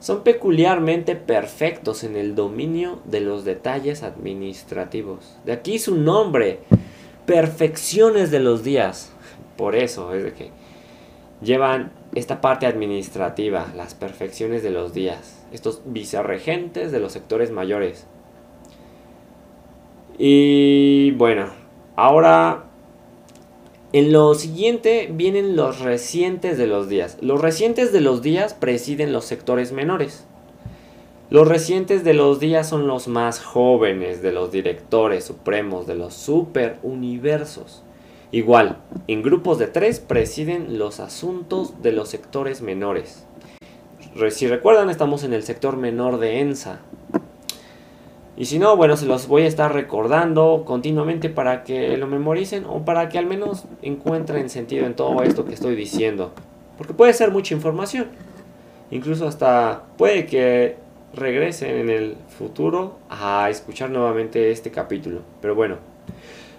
son 0.00 0.22
peculiarmente 0.22 1.14
perfectos 1.14 2.02
en 2.04 2.16
el 2.16 2.34
dominio 2.34 3.00
de 3.04 3.20
los 3.20 3.44
detalles 3.44 4.02
administrativos. 4.02 5.36
De 5.44 5.52
aquí 5.52 5.78
su 5.78 5.96
nombre, 5.96 6.60
perfecciones 7.24 8.30
de 8.30 8.40
los 8.40 8.64
días. 8.64 9.12
Por 9.56 9.76
eso 9.76 10.12
es 10.14 10.24
de 10.24 10.32
que 10.32 10.50
llevan 11.40 11.92
esta 12.14 12.40
parte 12.40 12.66
administrativa, 12.66 13.68
las 13.76 13.94
perfecciones 13.94 14.62
de 14.62 14.70
los 14.70 14.92
días, 14.92 15.44
estos 15.52 15.82
vicerregentes 15.86 16.92
de 16.92 17.00
los 17.00 17.12
sectores 17.12 17.50
mayores. 17.50 18.06
Y 20.18 21.12
bueno, 21.12 21.61
ahora 21.96 22.64
en 23.92 24.10
lo 24.10 24.34
siguiente 24.34 25.10
vienen 25.12 25.54
los 25.54 25.80
recientes 25.80 26.56
de 26.56 26.66
los 26.66 26.88
días. 26.88 27.18
Los 27.20 27.40
recientes 27.40 27.92
de 27.92 28.00
los 28.00 28.22
días 28.22 28.54
presiden 28.54 29.12
los 29.12 29.26
sectores 29.26 29.72
menores. 29.72 30.24
Los 31.28 31.48
recientes 31.48 32.04
de 32.04 32.14
los 32.14 32.40
días 32.40 32.68
son 32.68 32.86
los 32.86 33.08
más 33.08 33.40
jóvenes 33.40 34.22
de 34.22 34.32
los 34.32 34.52
directores 34.52 35.24
supremos 35.24 35.86
de 35.86 35.94
los 35.94 36.14
superuniversos. 36.14 37.82
Igual, 38.30 38.78
en 39.08 39.22
grupos 39.22 39.58
de 39.58 39.66
tres 39.66 40.00
presiden 40.00 40.78
los 40.78 41.00
asuntos 41.00 41.82
de 41.82 41.92
los 41.92 42.08
sectores 42.08 42.62
menores. 42.62 43.26
Si 44.30 44.46
recuerdan, 44.46 44.88
estamos 44.88 45.22
en 45.22 45.32
el 45.34 45.42
sector 45.42 45.76
menor 45.76 46.18
de 46.18 46.40
ENSA, 46.40 46.80
y 48.42 48.44
si 48.44 48.58
no, 48.58 48.76
bueno, 48.76 48.96
se 48.96 49.06
los 49.06 49.28
voy 49.28 49.42
a 49.42 49.46
estar 49.46 49.72
recordando 49.72 50.64
continuamente 50.66 51.30
para 51.30 51.62
que 51.62 51.96
lo 51.96 52.08
memoricen 52.08 52.64
o 52.64 52.84
para 52.84 53.08
que 53.08 53.16
al 53.16 53.24
menos 53.24 53.66
encuentren 53.82 54.50
sentido 54.50 54.84
en 54.84 54.96
todo 54.96 55.22
esto 55.22 55.44
que 55.44 55.54
estoy 55.54 55.76
diciendo. 55.76 56.32
Porque 56.76 56.92
puede 56.92 57.12
ser 57.12 57.30
mucha 57.30 57.54
información. 57.54 58.08
Incluso 58.90 59.28
hasta 59.28 59.84
puede 59.96 60.26
que 60.26 60.74
regresen 61.14 61.76
en 61.76 61.88
el 61.88 62.16
futuro 62.36 62.98
a 63.08 63.48
escuchar 63.48 63.90
nuevamente 63.90 64.50
este 64.50 64.72
capítulo. 64.72 65.20
Pero 65.40 65.54
bueno, 65.54 65.76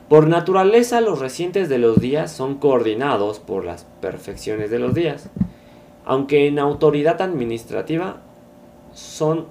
por 0.08 0.30
naturaleza 0.30 1.02
los 1.02 1.19
recientes 1.19 1.67
de 1.67 1.80
los 1.80 2.00
días 2.00 2.32
son 2.32 2.60
coordinados 2.60 3.41
por 3.41 3.65
las 3.65 3.86
perfecciones 4.00 4.72
de 4.72 4.80
los 4.80 4.93
días. 4.93 5.30
Aunque 6.06 6.48
en 6.48 6.60
autoridad 6.60 7.22
administrativa 7.22 8.22
son 8.93 9.48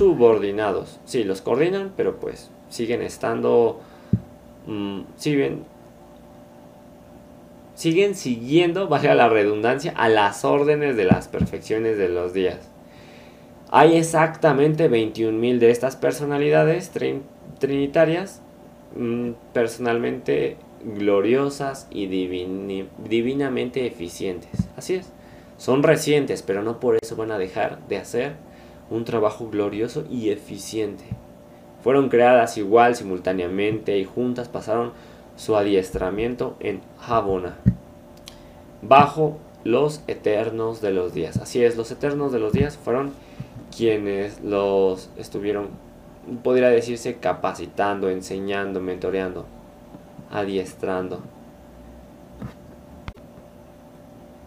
subordinados. 0.00 0.98
Sí, 1.04 1.24
los 1.24 1.42
coordinan, 1.42 1.92
pero 1.94 2.16
pues 2.20 2.50
siguen 2.70 3.02
estando, 3.02 3.80
mm, 4.66 5.00
siguen, 5.16 5.64
siguen 7.74 8.14
siguiendo, 8.14 8.88
baja 8.88 9.14
la 9.14 9.28
redundancia, 9.28 9.92
a 9.94 10.08
las 10.08 10.46
órdenes 10.46 10.96
de 10.96 11.04
las 11.04 11.28
perfecciones 11.28 11.98
de 11.98 12.08
los 12.08 12.32
días. 12.32 12.70
Hay 13.70 13.98
exactamente 13.98 14.88
21.000 14.88 15.58
de 15.58 15.70
estas 15.70 15.96
personalidades 15.96 16.90
trinitarias, 17.58 18.40
mm, 18.96 19.32
personalmente 19.52 20.56
gloriosas 20.82 21.88
y 21.90 22.06
divinamente 22.06 23.84
eficientes. 23.84 24.66
Así 24.78 24.94
es. 24.94 25.12
Son 25.58 25.82
recientes, 25.82 26.40
pero 26.40 26.62
no 26.62 26.80
por 26.80 26.96
eso 27.02 27.16
van 27.16 27.32
a 27.32 27.36
dejar 27.36 27.86
de 27.86 27.98
hacer 27.98 28.49
un 28.90 29.04
trabajo 29.04 29.48
glorioso 29.48 30.04
y 30.10 30.30
eficiente. 30.30 31.04
Fueron 31.82 32.08
creadas 32.08 32.58
igual 32.58 32.94
simultáneamente 32.94 33.96
y 33.98 34.04
juntas 34.04 34.48
pasaron 34.48 34.92
su 35.36 35.56
adiestramiento 35.56 36.56
en 36.60 36.82
Habona, 37.06 37.56
bajo 38.82 39.38
los 39.64 40.02
eternos 40.06 40.82
de 40.82 40.90
los 40.90 41.14
días. 41.14 41.38
Así 41.38 41.64
es, 41.64 41.76
los 41.76 41.90
eternos 41.90 42.32
de 42.32 42.38
los 42.38 42.52
días 42.52 42.76
fueron 42.76 43.12
quienes 43.74 44.42
los 44.42 45.08
estuvieron, 45.16 45.68
podría 46.42 46.68
decirse, 46.68 47.16
capacitando, 47.16 48.10
enseñando, 48.10 48.80
mentoreando, 48.80 49.46
adiestrando. 50.30 51.20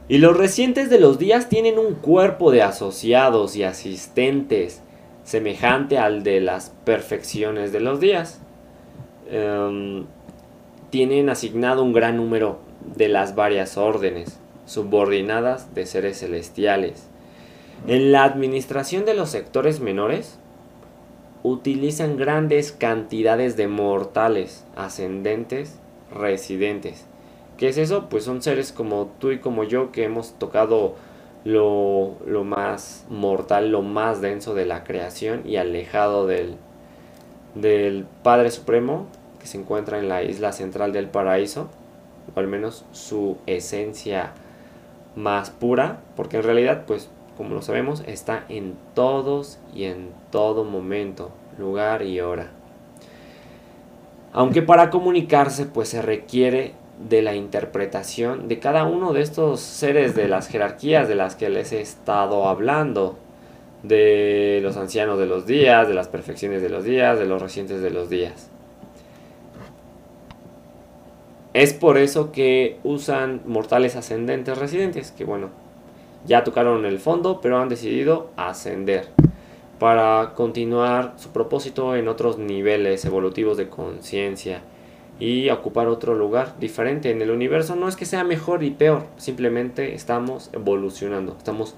Y 0.10 0.18
los 0.18 0.36
recientes 0.36 0.90
de 0.90 1.00
los 1.00 1.18
días 1.18 1.48
tienen 1.48 1.80
un 1.80 1.96
cuerpo 1.96 2.52
de 2.52 2.62
asociados 2.62 3.56
y 3.56 3.64
asistentes 3.64 4.82
semejante 5.24 5.98
al 5.98 6.24
de 6.24 6.42
las 6.42 6.72
perfecciones 6.84 7.72
de 7.72 7.80
los 7.80 8.02
días. 8.02 8.42
Em, 9.32 10.06
tienen 10.90 11.30
asignado 11.30 11.84
un 11.84 11.94
gran 11.94 12.18
número 12.18 12.60
de 12.98 13.08
las 13.08 13.34
varias 13.34 13.78
órdenes 13.78 14.40
subordinadas 14.66 15.74
de 15.74 15.86
seres 15.86 16.20
celestiales. 16.20 17.08
En 17.88 18.12
la 18.12 18.26
administración 18.26 19.06
de 19.06 19.14
los 19.14 19.30
sectores 19.30 19.80
menores, 19.80 20.38
utilizan 21.44 22.18
grandes 22.18 22.74
cantidades 22.74 23.56
de 23.56 23.68
mortales, 23.68 24.66
ascendentes, 24.76 25.80
residentes 26.14 27.06
¿Qué 27.64 27.70
es 27.70 27.78
eso? 27.78 28.10
Pues 28.10 28.26
son 28.26 28.42
seres 28.42 28.74
como 28.74 29.10
tú 29.20 29.32
y 29.32 29.40
como 29.40 29.64
yo 29.64 29.94
que 29.94 30.04
hemos 30.04 30.34
tocado 30.34 30.96
lo, 31.46 32.18
más 32.44 33.06
mortal, 33.10 33.72
lo 33.72 33.82
más 33.82 34.20
denso 34.20 34.54
de 34.54 34.66
la 34.66 34.84
creación 34.84 35.44
y 35.46 35.56
alejado 35.56 36.28
del, 36.28 36.58
del 37.56 38.06
Padre 38.22 38.52
Supremo 38.52 39.06
que 39.40 39.48
se 39.48 39.58
encuentra 39.58 39.98
en 40.00 40.10
la 40.10 40.24
isla 40.24 40.52
central 40.52 40.92
del 40.92 41.08
paraíso, 41.08 41.70
o 42.36 42.38
al 42.38 42.48
menos 42.48 42.84
su 42.92 43.38
esencia 43.46 44.34
más 45.16 45.50
pura, 45.50 46.02
porque 46.18 46.36
en 46.36 46.44
realidad, 46.44 46.84
pues 46.86 47.10
como 47.38 47.56
lo 47.56 47.62
sabemos, 47.62 48.04
está 48.08 48.44
en 48.50 48.76
todos 48.94 49.58
y 49.74 49.86
en 49.86 50.10
todo 50.32 50.66
momento, 50.66 51.32
lugar 51.58 52.02
y 52.02 52.20
hora. 52.20 52.52
Aunque 54.34 54.62
para 54.62 54.90
comunicarse 54.90 55.66
pues 55.66 55.88
se 55.88 56.02
requiere 56.02 56.83
de 57.00 57.22
la 57.22 57.36
interpretación 57.36 58.48
de 58.48 58.60
cada 58.60 58.86
uno 58.86 59.14
de 59.14 59.22
estos 59.22 59.60
seres 59.60 60.16
de 60.16 60.28
las 60.28 60.48
jerarquías 60.48 61.08
de 61.08 61.16
las 61.16 61.36
que 61.36 61.50
les 61.50 61.72
he 61.72 61.82
estado 61.82 62.48
hablando, 62.48 63.18
de 63.84 64.62
los 64.64 64.78
ancianos 64.78 65.20
de 65.20 65.26
los 65.26 65.46
días, 65.46 65.88
de 65.88 65.94
las 65.94 66.08
perfecciones 66.08 66.62
de 66.62 66.70
los 66.70 66.86
días, 66.86 67.20
de 67.20 67.26
los 67.26 67.42
recientes 67.42 67.82
de 67.82 67.90
los 67.90 68.10
días. 68.10 68.50
Es 71.54 71.74
por 71.74 71.98
eso 71.98 72.32
que 72.32 72.80
usan 72.84 73.42
mortales 73.46 73.96
ascendentes 73.96 74.58
residentes, 74.58 75.12
que 75.12 75.26
bueno, 75.26 75.50
ya 76.26 76.44
tocaron 76.44 76.86
el 76.86 77.00
fondo, 77.00 77.42
pero 77.42 77.60
han 77.60 77.70
decidido 77.70 78.30
ascender 78.38 79.10
para 79.78 80.32
continuar 80.34 81.14
su 81.18 81.30
propósito 81.30 81.96
en 81.96 82.08
otros 82.08 82.38
niveles 82.38 83.04
evolutivos 83.06 83.58
de 83.58 83.70
conciencia 83.70 84.62
y 85.20 85.50
ocupar 85.50 85.88
otro 85.88 86.16
lugar 86.16 86.60
diferente 86.60 87.12
en 87.12 87.22
el 87.22 87.32
universo. 87.32 87.76
No 87.76 87.88
es 87.88 87.96
que 87.96 88.06
sea 88.06 88.24
mejor 88.24 88.64
y 88.64 88.72
peor, 88.72 89.06
simplemente 89.18 89.94
estamos 89.94 90.50
evolucionando, 90.54 91.36
estamos 91.38 91.76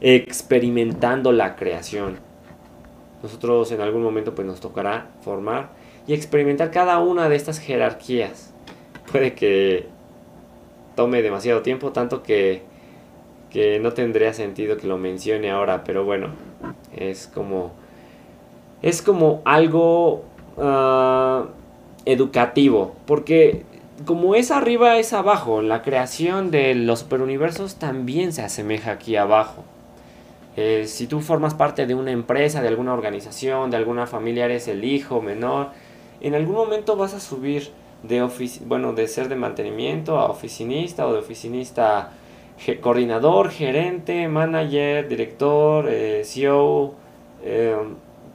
experimentando 0.00 1.32
la 1.32 1.56
creación. 1.56 2.18
Nosotros 3.22 3.70
en 3.72 3.80
algún 3.80 4.02
momento 4.02 4.34
pues 4.34 4.46
nos 4.46 4.60
tocará 4.60 5.08
formar 5.22 5.70
y 6.06 6.14
experimentar 6.14 6.70
cada 6.70 6.98
una 6.98 7.28
de 7.28 7.36
estas 7.36 7.58
jerarquías. 7.58 8.52
Puede 9.12 9.34
que 9.34 9.86
tome 10.96 11.22
demasiado 11.22 11.62
tiempo, 11.62 11.92
tanto 11.92 12.22
que, 12.22 12.62
que 13.50 13.78
no 13.78 13.92
tendría 13.92 14.32
sentido 14.32 14.76
que 14.76 14.86
lo 14.86 14.96
mencione 14.96 15.50
ahora, 15.50 15.84
pero 15.84 16.04
bueno, 16.04 16.28
es 16.96 17.26
como 17.26 17.72
es 18.82 19.02
como 19.02 19.42
algo 19.44 20.24
uh, 20.56 21.44
educativo, 22.04 22.94
porque 23.06 23.64
como 24.06 24.34
es 24.34 24.50
arriba, 24.50 24.98
es 24.98 25.12
abajo. 25.12 25.62
La 25.62 25.82
creación 25.82 26.50
de 26.50 26.74
los 26.74 27.00
superuniversos 27.00 27.76
también 27.76 28.32
se 28.32 28.42
asemeja 28.42 28.92
aquí 28.92 29.16
abajo. 29.16 29.64
Eh, 30.56 30.84
si 30.86 31.06
tú 31.06 31.20
formas 31.20 31.54
parte 31.54 31.86
de 31.86 31.94
una 31.94 32.10
empresa, 32.10 32.62
de 32.62 32.68
alguna 32.68 32.94
organización, 32.94 33.70
de 33.70 33.76
alguna 33.76 34.06
familia, 34.06 34.46
eres 34.46 34.68
el 34.68 34.84
hijo 34.84 35.20
menor, 35.20 35.68
en 36.20 36.34
algún 36.34 36.56
momento 36.56 36.96
vas 36.96 37.14
a 37.14 37.20
subir 37.20 37.70
de, 38.02 38.26
bueno, 38.66 38.92
de 38.92 39.06
ser 39.08 39.28
de 39.28 39.36
mantenimiento 39.36 40.18
a 40.18 40.30
oficinista 40.30 41.06
o 41.06 41.12
de 41.12 41.18
oficinista 41.18 42.12
coordinador, 42.80 43.50
gerente, 43.50 44.28
manager, 44.28 45.08
director, 45.08 45.86
eh, 45.88 46.22
CEO. 46.24 46.94
Eh, 47.42 47.76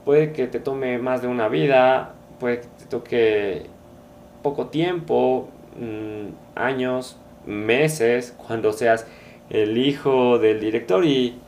puede 0.04 0.32
que 0.32 0.46
te 0.46 0.58
tome 0.58 0.98
más 0.98 1.22
de 1.22 1.28
una 1.28 1.48
vida, 1.48 2.15
puede 2.38 2.60
que 2.60 2.66
te 2.78 2.84
toque 2.86 3.66
poco 4.42 4.66
tiempo, 4.66 5.48
mm, 5.78 6.58
años, 6.58 7.18
meses, 7.46 8.34
cuando 8.36 8.72
seas 8.72 9.06
el 9.50 9.78
hijo 9.78 10.38
del 10.38 10.60
director 10.60 11.04
y 11.04 11.38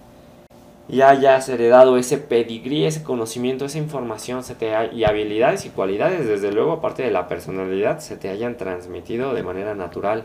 ya 0.88 1.11
hayas 1.11 1.48
heredado 1.48 1.98
ese 1.98 2.16
pedigrí, 2.16 2.87
ese 2.87 3.03
conocimiento, 3.03 3.66
esa 3.66 3.79
información 3.79 4.42
se 4.42 4.55
te 4.55 4.72
y 4.92 5.05
habilidades 5.05 5.66
y 5.66 5.70
cualidades, 5.70 6.27
desde 6.27 6.51
luego, 6.51 6.72
aparte 6.72 7.03
de 7.03 7.11
la 7.11 7.29
personalidad, 7.29 7.98
se 7.98 8.16
te 8.16 8.31
hayan 8.31 8.57
transmitido 8.57 9.35
de 9.35 9.42
manera 9.42 9.74
natural. 9.74 10.24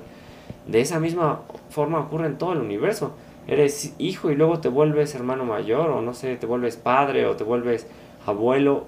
De 0.65 0.79
esa 0.79 0.99
misma 0.99 1.41
forma 1.69 1.99
ocurre 1.99 2.27
en 2.27 2.37
todo 2.37 2.53
el 2.53 2.59
universo. 2.59 3.11
Eres 3.47 3.93
hijo 3.97 4.31
y 4.31 4.35
luego 4.35 4.61
te 4.61 4.69
vuelves 4.69 5.15
hermano 5.15 5.43
mayor, 5.43 5.89
o 5.89 6.01
no 6.01 6.13
sé, 6.13 6.37
te 6.37 6.45
vuelves 6.45 6.77
padre, 6.77 7.25
o 7.25 7.35
te 7.35 7.43
vuelves 7.43 7.87
abuelo. 8.25 8.85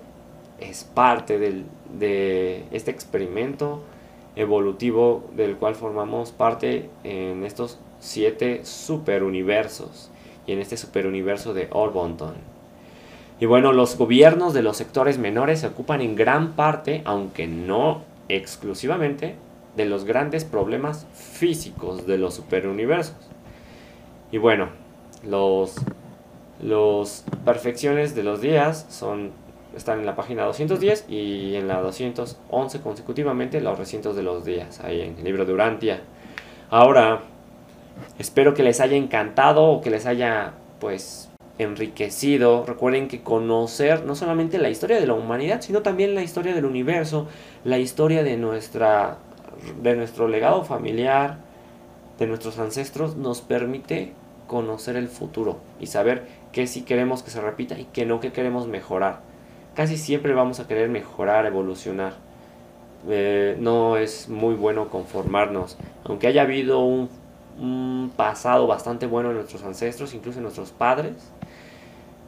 Es 0.59 0.83
parte 0.83 1.37
del, 1.39 1.65
de 1.97 2.65
este 2.71 2.91
experimento 2.91 3.81
evolutivo 4.35 5.23
del 5.35 5.55
cual 5.57 5.75
formamos 5.75 6.31
parte 6.31 6.89
en 7.03 7.45
estos 7.45 7.79
siete 7.99 8.63
superuniversos 8.63 10.11
y 10.45 10.53
en 10.53 10.59
este 10.59 10.77
superuniverso 10.77 11.53
de 11.53 11.67
Orbonton. 11.71 12.35
Y 13.39 13.45
bueno, 13.47 13.73
los 13.73 13.97
gobiernos 13.97 14.53
de 14.53 14.61
los 14.61 14.77
sectores 14.77 15.17
menores 15.17 15.59
se 15.59 15.67
ocupan 15.67 16.01
en 16.01 16.15
gran 16.15 16.53
parte, 16.53 17.01
aunque 17.05 17.47
no 17.47 18.03
exclusivamente, 18.29 19.35
de 19.75 19.85
los 19.85 20.05
grandes 20.05 20.45
problemas 20.45 21.05
físicos 21.13 22.07
de 22.07 22.17
los 22.17 22.35
superuniversos. 22.35 23.17
Y 24.31 24.37
bueno, 24.37 24.69
los, 25.27 25.75
los 26.61 27.25
perfecciones 27.43 28.15
de 28.15 28.23
los 28.23 28.39
días 28.39 28.85
son, 28.89 29.31
están 29.75 29.99
en 29.99 30.05
la 30.05 30.15
página 30.15 30.43
210 30.45 31.05
y 31.09 31.55
en 31.55 31.67
la 31.67 31.81
211 31.81 32.81
consecutivamente 32.81 33.61
los 33.61 33.77
recintos 33.77 34.15
de 34.15 34.23
los 34.23 34.45
días, 34.45 34.79
ahí 34.81 35.01
en 35.01 35.17
el 35.17 35.23
libro 35.23 35.45
de 35.45 35.53
Urantia. 35.53 36.01
Ahora, 36.69 37.21
Espero 38.19 38.53
que 38.53 38.63
les 38.63 38.79
haya 38.79 38.95
encantado 38.95 39.63
o 39.63 39.81
que 39.81 39.89
les 39.89 40.05
haya 40.05 40.53
pues 40.79 41.29
enriquecido. 41.57 42.65
Recuerden 42.65 43.07
que 43.07 43.21
conocer 43.21 44.05
no 44.05 44.15
solamente 44.15 44.57
la 44.57 44.69
historia 44.69 44.99
de 44.99 45.07
la 45.07 45.13
humanidad, 45.13 45.61
sino 45.61 45.81
también 45.81 46.15
la 46.15 46.23
historia 46.23 46.53
del 46.53 46.65
universo, 46.65 47.27
la 47.63 47.77
historia 47.77 48.23
de 48.23 48.37
nuestra 48.37 49.17
de 49.81 49.95
nuestro 49.95 50.27
legado 50.27 50.63
familiar, 50.63 51.37
de 52.19 52.27
nuestros 52.27 52.59
ancestros 52.59 53.15
nos 53.15 53.41
permite 53.41 54.11
conocer 54.47 54.95
el 54.95 55.07
futuro 55.07 55.59
y 55.79 55.87
saber 55.87 56.27
qué 56.51 56.67
sí 56.67 56.83
queremos 56.83 57.23
que 57.23 57.31
se 57.31 57.41
repita 57.41 57.79
y 57.79 57.85
qué 57.85 58.05
no 58.05 58.19
que 58.19 58.31
queremos 58.31 58.67
mejorar. 58.67 59.21
Casi 59.75 59.97
siempre 59.97 60.33
vamos 60.33 60.59
a 60.59 60.67
querer 60.67 60.89
mejorar, 60.89 61.45
evolucionar. 61.45 62.13
Eh, 63.07 63.57
no 63.59 63.97
es 63.97 64.29
muy 64.29 64.55
bueno 64.55 64.89
conformarnos. 64.89 65.77
Aunque 66.05 66.27
haya 66.27 66.41
habido 66.41 66.79
un 66.79 67.09
un 67.59 68.11
pasado 68.15 68.67
bastante 68.67 69.05
bueno 69.05 69.29
de 69.29 69.35
nuestros 69.35 69.63
ancestros, 69.63 70.13
incluso 70.13 70.41
nuestros 70.41 70.71
padres, 70.71 71.31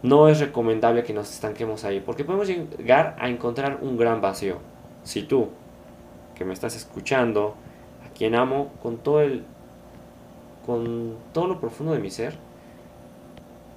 no 0.04 0.30
es 0.30 0.40
recomendable 0.40 1.04
que 1.04 1.14
nos 1.14 1.32
estanquemos 1.34 1.84
ahí, 1.84 2.00
porque 2.00 2.24
podemos 2.24 2.48
llegar 2.48 3.16
a 3.20 3.30
encontrar 3.30 3.80
un 3.82 3.98
gran 3.98 4.22
vacío. 4.22 4.58
Si 5.04 5.24
tú, 5.24 5.50
que 6.36 6.46
me 6.46 6.54
estás 6.54 6.76
escuchando, 6.76 7.56
a 8.06 8.14
quien 8.14 8.36
amo 8.36 8.72
con 8.82 8.98
todo 8.98 9.22
el 9.22 9.44
con 10.66 11.16
todo 11.32 11.48
lo 11.48 11.62
profundo 11.62 11.94
de 11.94 12.00
mi 12.00 12.10
ser, 12.12 12.36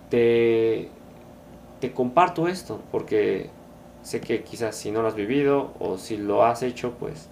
te, 0.08 0.88
te 1.80 1.92
comparto 1.92 2.48
esto, 2.48 2.80
porque 2.90 3.48
sé 4.02 4.20
que 4.20 4.42
quizás 4.42 4.76
si 4.76 4.90
no 4.90 5.02
lo 5.02 5.08
has 5.08 5.14
vivido 5.14 5.72
o 5.78 5.98
si 5.98 6.16
lo 6.16 6.44
has 6.44 6.62
hecho, 6.62 6.92
pues 6.98 7.28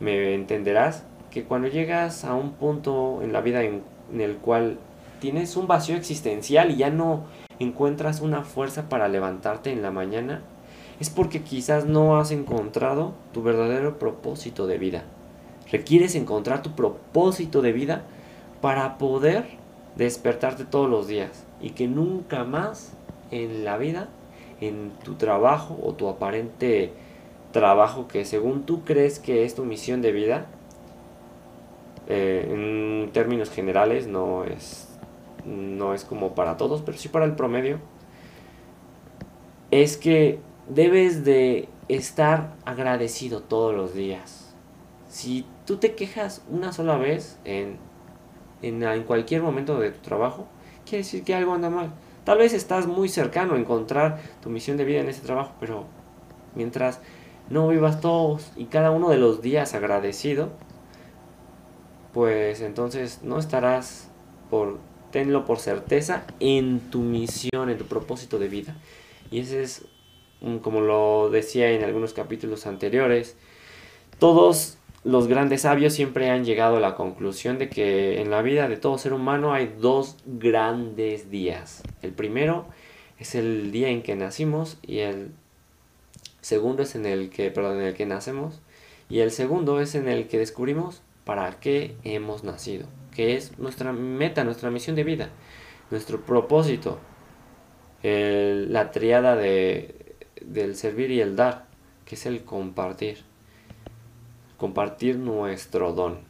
me 0.00 0.34
entenderás 0.34 1.04
que 1.30 1.44
cuando 1.44 1.68
llegas 1.68 2.24
a 2.24 2.34
un 2.34 2.52
punto 2.52 3.20
en 3.22 3.32
la 3.32 3.40
vida 3.40 3.62
en, 3.62 3.82
el 4.18 4.36
cual 4.36 4.78
tienes 5.20 5.56
un 5.56 5.66
vacío 5.66 5.96
existencial 5.96 6.70
y 6.70 6.76
ya 6.76 6.90
no 6.90 7.24
encuentras 7.58 8.20
una 8.20 8.42
fuerza 8.42 8.88
para 8.88 9.08
levantarte 9.08 9.72
en 9.72 9.80
la 9.80 9.90
mañana, 9.90 10.42
es 11.00 11.08
porque 11.08 11.42
quizás 11.42 11.86
no 11.86 12.18
has 12.18 12.30
encontrado 12.30 13.14
tu 13.32 13.42
verdadero 13.42 13.98
propósito 13.98 14.66
de 14.66 14.78
vida. 14.78 15.04
Requieres 15.70 16.14
encontrar 16.14 16.62
tu 16.62 16.72
propósito 16.72 17.62
de 17.62 17.72
vida 17.72 18.02
para 18.60 18.98
poder 18.98 19.46
despertarte 19.96 20.64
todos 20.64 20.90
los 20.90 21.06
días 21.06 21.44
y 21.60 21.70
que 21.70 21.88
nunca 21.88 22.44
más 22.44 22.92
en 23.30 23.64
la 23.64 23.78
vida, 23.78 24.08
en 24.62 24.92
tu 25.02 25.14
trabajo 25.14 25.78
o 25.82 25.94
tu 25.94 26.08
aparente 26.08 26.92
trabajo 27.52 28.08
que 28.08 28.24
según 28.24 28.64
tú 28.64 28.84
crees 28.84 29.18
que 29.18 29.44
es 29.44 29.54
tu 29.54 29.64
misión 29.64 30.02
de 30.02 30.12
vida, 30.12 30.46
eh, 32.08 32.48
en 32.48 33.10
términos 33.12 33.50
generales 33.50 34.06
no 34.06 34.44
es, 34.44 34.88
no 35.44 35.94
es 35.94 36.04
como 36.04 36.34
para 36.34 36.56
todos, 36.56 36.80
pero 36.82 36.96
sí 36.96 37.08
para 37.08 37.24
el 37.24 37.34
promedio, 37.34 37.78
es 39.70 39.96
que 39.96 40.38
debes 40.68 41.24
de 41.24 41.68
estar 41.88 42.54
agradecido 42.64 43.42
todos 43.42 43.74
los 43.74 43.94
días. 43.94 44.54
Si 45.08 45.44
tú 45.66 45.76
te 45.76 45.94
quejas 45.94 46.42
una 46.48 46.72
sola 46.72 46.96
vez 46.96 47.38
en, 47.44 47.78
en, 48.62 48.82
en 48.82 49.02
cualquier 49.02 49.42
momento 49.42 49.78
de 49.80 49.90
tu 49.90 50.00
trabajo, 50.00 50.46
quiere 50.84 50.98
decir 50.98 51.24
que 51.24 51.34
algo 51.34 51.52
anda 51.52 51.68
mal. 51.68 51.92
Tal 52.24 52.38
vez 52.38 52.52
estás 52.52 52.86
muy 52.86 53.08
cercano 53.08 53.54
a 53.54 53.58
encontrar 53.58 54.20
tu 54.42 54.50
misión 54.50 54.76
de 54.76 54.84
vida 54.84 55.00
en 55.00 55.08
ese 55.08 55.22
trabajo, 55.22 55.52
pero 55.58 55.86
mientras 56.54 57.00
no 57.50 57.68
vivas 57.68 58.00
todos 58.00 58.52
y 58.56 58.66
cada 58.66 58.90
uno 58.90 59.10
de 59.10 59.18
los 59.18 59.42
días 59.42 59.74
agradecido, 59.74 60.50
pues 62.12 62.60
entonces 62.60 63.20
no 63.22 63.38
estarás 63.38 64.08
por, 64.50 64.78
tenlo 65.10 65.44
por 65.44 65.58
certeza, 65.58 66.24
en 66.38 66.78
tu 66.90 67.00
misión, 67.00 67.70
en 67.70 67.78
tu 67.78 67.86
propósito 67.86 68.38
de 68.38 68.48
vida. 68.48 68.76
Y 69.30 69.40
ese 69.40 69.62
es, 69.62 69.84
como 70.62 70.80
lo 70.80 71.28
decía 71.30 71.70
en 71.70 71.82
algunos 71.82 72.12
capítulos 72.12 72.66
anteriores, 72.66 73.36
todos 74.18 74.78
los 75.04 75.26
grandes 75.26 75.62
sabios 75.62 75.92
siempre 75.92 76.30
han 76.30 76.44
llegado 76.44 76.76
a 76.76 76.80
la 76.80 76.94
conclusión 76.94 77.58
de 77.58 77.68
que 77.68 78.20
en 78.20 78.30
la 78.30 78.40
vida 78.42 78.68
de 78.68 78.76
todo 78.76 78.98
ser 78.98 79.12
humano 79.12 79.52
hay 79.52 79.74
dos 79.80 80.16
grandes 80.26 81.30
días. 81.30 81.82
El 82.02 82.12
primero 82.12 82.66
es 83.18 83.34
el 83.34 83.72
día 83.72 83.88
en 83.88 84.02
que 84.02 84.14
nacimos 84.14 84.78
y 84.82 84.98
el 84.98 85.32
segundo 86.40 86.84
es 86.84 86.94
en 86.94 87.06
el 87.06 87.30
que, 87.30 87.50
perdón, 87.50 87.80
en 87.80 87.86
el 87.86 87.94
que 87.94 88.06
nacemos 88.06 88.60
y 89.08 89.20
el 89.20 89.32
segundo 89.32 89.80
es 89.80 89.94
en 89.94 90.08
el 90.08 90.28
que 90.28 90.38
descubrimos 90.38 91.02
para 91.24 91.58
qué 91.58 91.96
hemos 92.04 92.44
nacido, 92.44 92.86
que 93.14 93.36
es 93.36 93.58
nuestra 93.58 93.92
meta, 93.92 94.44
nuestra 94.44 94.70
misión 94.70 94.96
de 94.96 95.04
vida, 95.04 95.30
nuestro 95.90 96.20
propósito, 96.22 96.98
la 98.02 98.90
triada 98.90 99.36
de, 99.36 100.14
del 100.40 100.76
servir 100.76 101.10
y 101.10 101.20
el 101.20 101.36
dar, 101.36 101.66
que 102.04 102.14
es 102.14 102.26
el 102.26 102.44
compartir, 102.44 103.24
compartir 104.62 105.16
nuestro 105.16 105.92
don, 105.92 106.20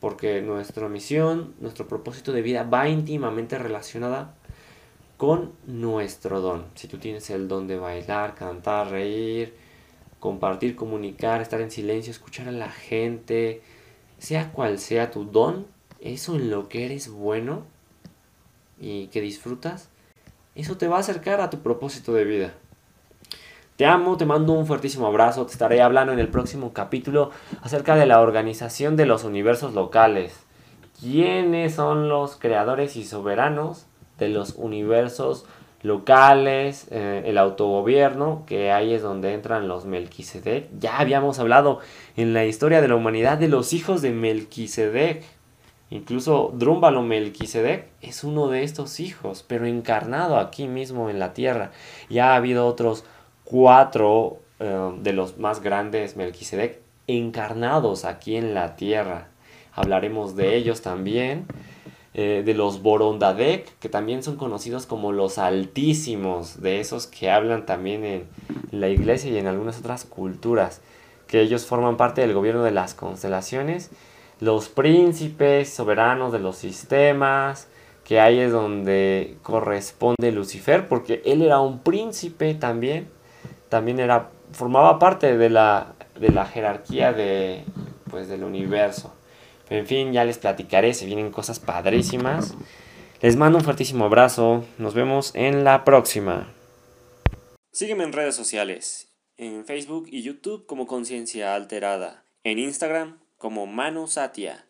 porque 0.00 0.42
nuestra 0.42 0.88
misión, 0.88 1.54
nuestro 1.60 1.86
propósito 1.86 2.32
de 2.32 2.42
vida 2.42 2.64
va 2.64 2.88
íntimamente 2.88 3.56
relacionada 3.58 4.34
con 5.18 5.52
nuestro 5.64 6.40
don. 6.40 6.64
Si 6.74 6.88
tú 6.88 6.98
tienes 6.98 7.30
el 7.30 7.46
don 7.46 7.68
de 7.68 7.78
bailar, 7.78 8.34
cantar, 8.34 8.90
reír, 8.90 9.54
compartir, 10.18 10.74
comunicar, 10.74 11.40
estar 11.40 11.60
en 11.60 11.70
silencio, 11.70 12.10
escuchar 12.10 12.48
a 12.48 12.50
la 12.50 12.70
gente, 12.70 13.62
sea 14.18 14.50
cual 14.50 14.80
sea 14.80 15.12
tu 15.12 15.24
don, 15.24 15.68
eso 16.00 16.34
en 16.34 16.50
lo 16.50 16.68
que 16.68 16.86
eres 16.86 17.08
bueno 17.08 17.62
y 18.80 19.06
que 19.06 19.20
disfrutas, 19.20 19.90
eso 20.56 20.76
te 20.76 20.88
va 20.88 20.96
a 20.96 21.00
acercar 21.00 21.40
a 21.40 21.50
tu 21.50 21.60
propósito 21.60 22.14
de 22.14 22.24
vida. 22.24 22.54
Te 23.82 23.86
amo, 23.86 24.16
te 24.16 24.26
mando 24.26 24.52
un 24.52 24.64
fuertísimo 24.64 25.08
abrazo, 25.08 25.44
te 25.44 25.50
estaré 25.50 25.82
hablando 25.82 26.12
en 26.12 26.20
el 26.20 26.28
próximo 26.28 26.72
capítulo 26.72 27.32
acerca 27.62 27.96
de 27.96 28.06
la 28.06 28.20
organización 28.20 28.94
de 28.96 29.06
los 29.06 29.24
universos 29.24 29.74
locales. 29.74 30.38
¿Quiénes 31.00 31.74
son 31.74 32.08
los 32.08 32.36
creadores 32.36 32.94
y 32.94 33.02
soberanos 33.02 33.86
de 34.20 34.28
los 34.28 34.54
universos 34.56 35.46
locales, 35.82 36.86
eh, 36.92 37.24
el 37.26 37.36
autogobierno, 37.38 38.44
que 38.46 38.70
ahí 38.70 38.94
es 38.94 39.02
donde 39.02 39.34
entran 39.34 39.66
los 39.66 39.84
Melquisedec. 39.84 40.68
Ya 40.78 41.00
habíamos 41.00 41.40
hablado 41.40 41.80
en 42.16 42.34
la 42.34 42.44
historia 42.44 42.82
de 42.82 42.86
la 42.86 42.94
humanidad 42.94 43.36
de 43.36 43.48
los 43.48 43.72
hijos 43.72 44.00
de 44.00 44.12
Melquisedec. 44.12 45.24
Incluso 45.90 46.52
Drúmbalo 46.54 47.02
Melquisedec 47.02 47.88
es 48.00 48.22
uno 48.22 48.46
de 48.46 48.62
estos 48.62 49.00
hijos, 49.00 49.44
pero 49.44 49.66
encarnado 49.66 50.38
aquí 50.38 50.68
mismo 50.68 51.10
en 51.10 51.18
la 51.18 51.34
tierra. 51.34 51.72
Ya 52.08 52.32
ha 52.32 52.36
habido 52.36 52.68
otros 52.68 53.04
cuatro 53.52 54.38
eh, 54.60 54.92
de 55.02 55.12
los 55.12 55.36
más 55.36 55.60
grandes 55.60 56.16
Melquisedec 56.16 56.80
encarnados 57.06 58.06
aquí 58.06 58.36
en 58.36 58.54
la 58.54 58.76
tierra. 58.76 59.28
Hablaremos 59.74 60.34
de 60.36 60.56
ellos 60.56 60.80
también. 60.80 61.46
Eh, 62.14 62.42
de 62.44 62.52
los 62.52 62.82
Borondadec, 62.82 63.78
que 63.78 63.88
también 63.88 64.22
son 64.22 64.36
conocidos 64.36 64.84
como 64.84 65.12
los 65.12 65.38
altísimos, 65.38 66.60
de 66.60 66.78
esos 66.78 67.06
que 67.06 67.30
hablan 67.30 67.64
también 67.64 68.04
en 68.04 68.26
la 68.70 68.88
iglesia 68.88 69.30
y 69.30 69.38
en 69.38 69.46
algunas 69.46 69.78
otras 69.78 70.04
culturas, 70.04 70.82
que 71.26 71.40
ellos 71.40 71.64
forman 71.64 71.96
parte 71.96 72.20
del 72.20 72.34
gobierno 72.34 72.64
de 72.64 72.70
las 72.70 72.92
constelaciones, 72.92 73.90
los 74.40 74.68
príncipes 74.68 75.72
soberanos 75.72 76.34
de 76.34 76.38
los 76.38 76.56
sistemas, 76.56 77.68
que 78.04 78.20
ahí 78.20 78.40
es 78.40 78.52
donde 78.52 79.38
corresponde 79.42 80.32
Lucifer, 80.32 80.88
porque 80.88 81.22
él 81.24 81.40
era 81.40 81.60
un 81.60 81.78
príncipe 81.78 82.52
también, 82.52 83.08
también 83.72 84.00
era, 84.00 84.30
formaba 84.52 84.98
parte 84.98 85.38
de 85.38 85.48
la, 85.48 85.94
de 86.20 86.28
la 86.28 86.44
jerarquía 86.44 87.14
de, 87.14 87.64
pues, 88.10 88.28
del 88.28 88.44
universo. 88.44 89.14
En 89.70 89.86
fin, 89.86 90.12
ya 90.12 90.26
les 90.26 90.36
platicaré, 90.36 90.92
se 90.92 91.06
vienen 91.06 91.30
cosas 91.30 91.58
padrísimas. 91.58 92.54
Les 93.22 93.36
mando 93.36 93.56
un 93.56 93.64
fuertísimo 93.64 94.04
abrazo, 94.04 94.66
nos 94.76 94.92
vemos 94.92 95.34
en 95.34 95.64
la 95.64 95.84
próxima. 95.84 96.52
Sígueme 97.70 98.04
en 98.04 98.12
redes 98.12 98.34
sociales, 98.34 99.08
en 99.38 99.64
Facebook 99.64 100.06
y 100.10 100.22
YouTube 100.22 100.66
como 100.66 100.86
Conciencia 100.86 101.54
Alterada, 101.54 102.24
en 102.44 102.58
Instagram 102.58 103.20
como 103.38 103.66
Manu 103.66 104.06
Satia. 104.06 104.66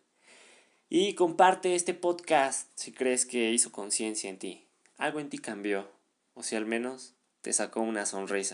Y 0.87 1.15
comparte 1.15 1.75
este 1.75 1.93
podcast 1.93 2.69
si 2.75 2.93
crees 2.93 3.25
que 3.25 3.51
hizo 3.51 3.73
conciencia 3.73 4.29
en 4.29 4.39
ti. 4.39 4.65
Algo 4.97 5.19
en 5.19 5.29
ti 5.29 5.39
cambió, 5.39 5.91
o 6.35 6.41
si 6.41 6.55
al 6.55 6.65
menos 6.65 7.15
te 7.41 7.51
sacó 7.51 7.81
una 7.81 8.05
sonrisa. 8.05 8.51